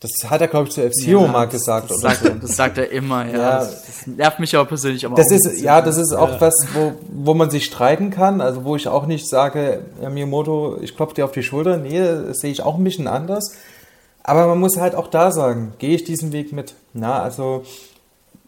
[0.00, 1.90] Das hat er, glaube ich, zu F-Zero ja, mal gesagt.
[1.90, 3.32] Das, sagt er, das sagt er immer, ja.
[3.32, 3.58] ja.
[3.60, 5.32] Das, das, nervt mich aber persönlich aber das auch.
[5.32, 6.40] Ist, ja, das ist auch ja.
[6.42, 8.42] was, wo, wo man sich streiten kann.
[8.42, 11.78] Also wo ich auch nicht sage, ja, Miyamoto, ich klopfe dir auf die Schulter.
[11.78, 13.54] Nee, das sehe ich auch ein bisschen anders.
[14.22, 16.74] Aber man muss halt auch da sagen, gehe ich diesen Weg mit.
[16.92, 17.64] Na, also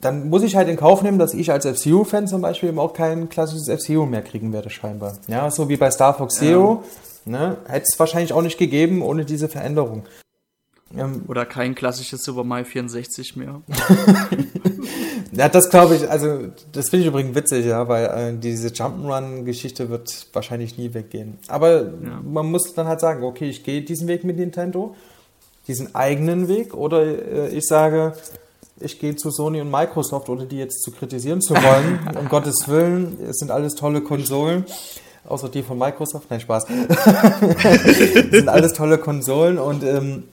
[0.00, 2.92] dann muss ich halt in Kauf nehmen, dass ich als F-Zero-Fan zum Beispiel eben auch
[2.92, 5.14] kein klassisches F-Zero mehr kriegen werde, scheinbar.
[5.26, 6.82] Ja, so wie bei Star Fox Zero.
[7.24, 7.32] Ja.
[7.32, 10.04] Ne, Hätte es wahrscheinlich auch nicht gegeben ohne diese Veränderung.
[10.96, 13.62] Ähm, Oder kein klassisches Super Mario 64 mehr.
[15.32, 19.88] ja, das glaube ich, also das finde ich übrigens witzig, ja, weil äh, diese Jump'n'Run-Geschichte
[19.88, 21.38] wird wahrscheinlich nie weggehen.
[21.48, 22.20] Aber ja.
[22.22, 24.94] man muss dann halt sagen, okay, ich gehe diesen Weg mit Nintendo,
[25.66, 28.12] diesen eigenen Weg, oder äh, ich sage,
[28.80, 32.00] ich gehe zu Sony und Microsoft, ohne die jetzt zu kritisieren zu wollen.
[32.18, 34.64] um Gottes Willen, es sind alles tolle Konsolen.
[35.26, 36.30] Außer die von Microsoft.
[36.30, 36.66] Nein, Spaß.
[38.30, 40.24] sind alles tolle Konsolen und ähm,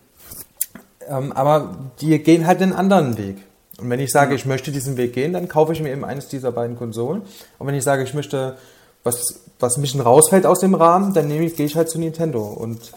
[1.08, 3.38] ähm, aber die gehen halt einen anderen Weg.
[3.80, 6.28] Und wenn ich sage, ich möchte diesen Weg gehen, dann kaufe ich mir eben eines
[6.28, 7.24] dieser beiden Konsolen.
[7.58, 8.56] Und wenn ich sage, ich möchte
[9.04, 12.00] was, was ein bisschen rausfällt aus dem Rahmen, dann nehme ich, gehe ich halt zu
[12.00, 12.44] Nintendo.
[12.44, 12.94] Und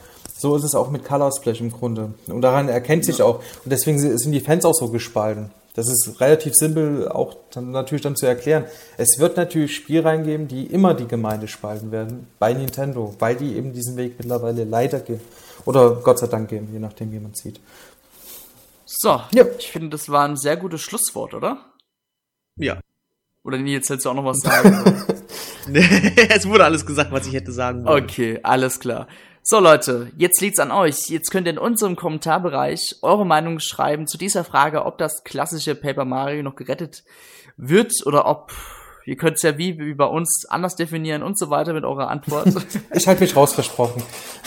[0.46, 2.14] So ist es auch mit Color Splash im Grunde.
[2.28, 3.40] Und daran erkennt sich auch.
[3.64, 5.50] Und deswegen sind die Fans auch so gespalten.
[5.74, 8.64] Das ist relativ simpel auch dann natürlich dann zu erklären.
[8.96, 13.56] Es wird natürlich Spielreihen geben, die immer die Gemeinde spalten werden bei Nintendo, weil die
[13.56, 15.20] eben diesen Weg mittlerweile leider gehen.
[15.64, 17.58] Oder Gott sei Dank gehen, je nachdem, wie man sieht.
[18.84, 19.44] So, ja.
[19.58, 21.58] ich finde, das war ein sehr gutes Schlusswort, oder?
[22.54, 22.78] Ja.
[23.42, 25.04] Oder Nils, hättest du auch noch was sagen?
[26.28, 28.04] es wurde alles gesagt, was ich hätte sagen wollen.
[28.04, 29.08] Okay, alles klar.
[29.48, 31.08] So Leute, jetzt liegt's an euch.
[31.08, 35.76] Jetzt könnt ihr in unserem Kommentarbereich eure Meinung schreiben zu dieser Frage, ob das klassische
[35.76, 37.04] Paper Mario noch gerettet
[37.56, 38.52] wird oder ob
[39.06, 42.08] Ihr könnt es ja wie, wie bei uns anders definieren und so weiter mit eurer
[42.08, 42.48] Antwort.
[42.92, 44.02] ich halte mich raus, versprochen.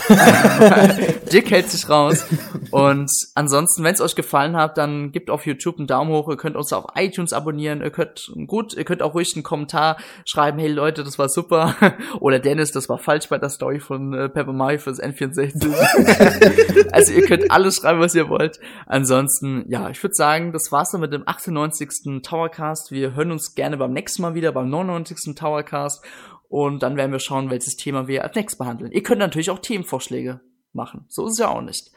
[1.32, 2.26] Dick hält sich raus.
[2.72, 6.28] Und ansonsten, wenn es euch gefallen hat, dann gebt auf YouTube einen Daumen hoch.
[6.28, 7.82] Ihr könnt uns auf iTunes abonnieren.
[7.82, 9.96] Ihr könnt gut, ihr könnt auch ruhig einen Kommentar
[10.26, 10.60] schreiben.
[10.60, 11.76] Hey Leute, das war super.
[12.20, 16.92] Oder Dennis, das war falsch bei der Story von äh, Pepper Mario fürs N64.
[16.92, 18.60] also ihr könnt alles schreiben, was ihr wollt.
[18.88, 22.22] Ansonsten, ja, ich würde sagen, das war's dann mit dem 98.
[22.24, 22.92] Towercast.
[22.92, 25.36] Wir hören uns gerne beim nächsten Mal wieder wieder beim 99.
[25.36, 26.04] Towercast
[26.50, 28.92] und dann werden wir schauen, welches Thema wir als nächstes behandeln.
[28.92, 30.42] Ihr könnt natürlich auch Themenvorschläge
[30.74, 31.06] machen.
[31.08, 31.92] So ist es ja auch nicht.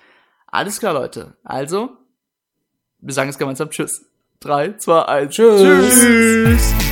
[0.47, 1.37] Alles klar, Leute.
[1.43, 1.91] Also,
[2.99, 4.05] wir sagen es gemeinsam Tschüss.
[4.41, 5.35] 3, 2, 1.
[5.35, 6.01] Tschüss.
[6.01, 6.92] Tschüss.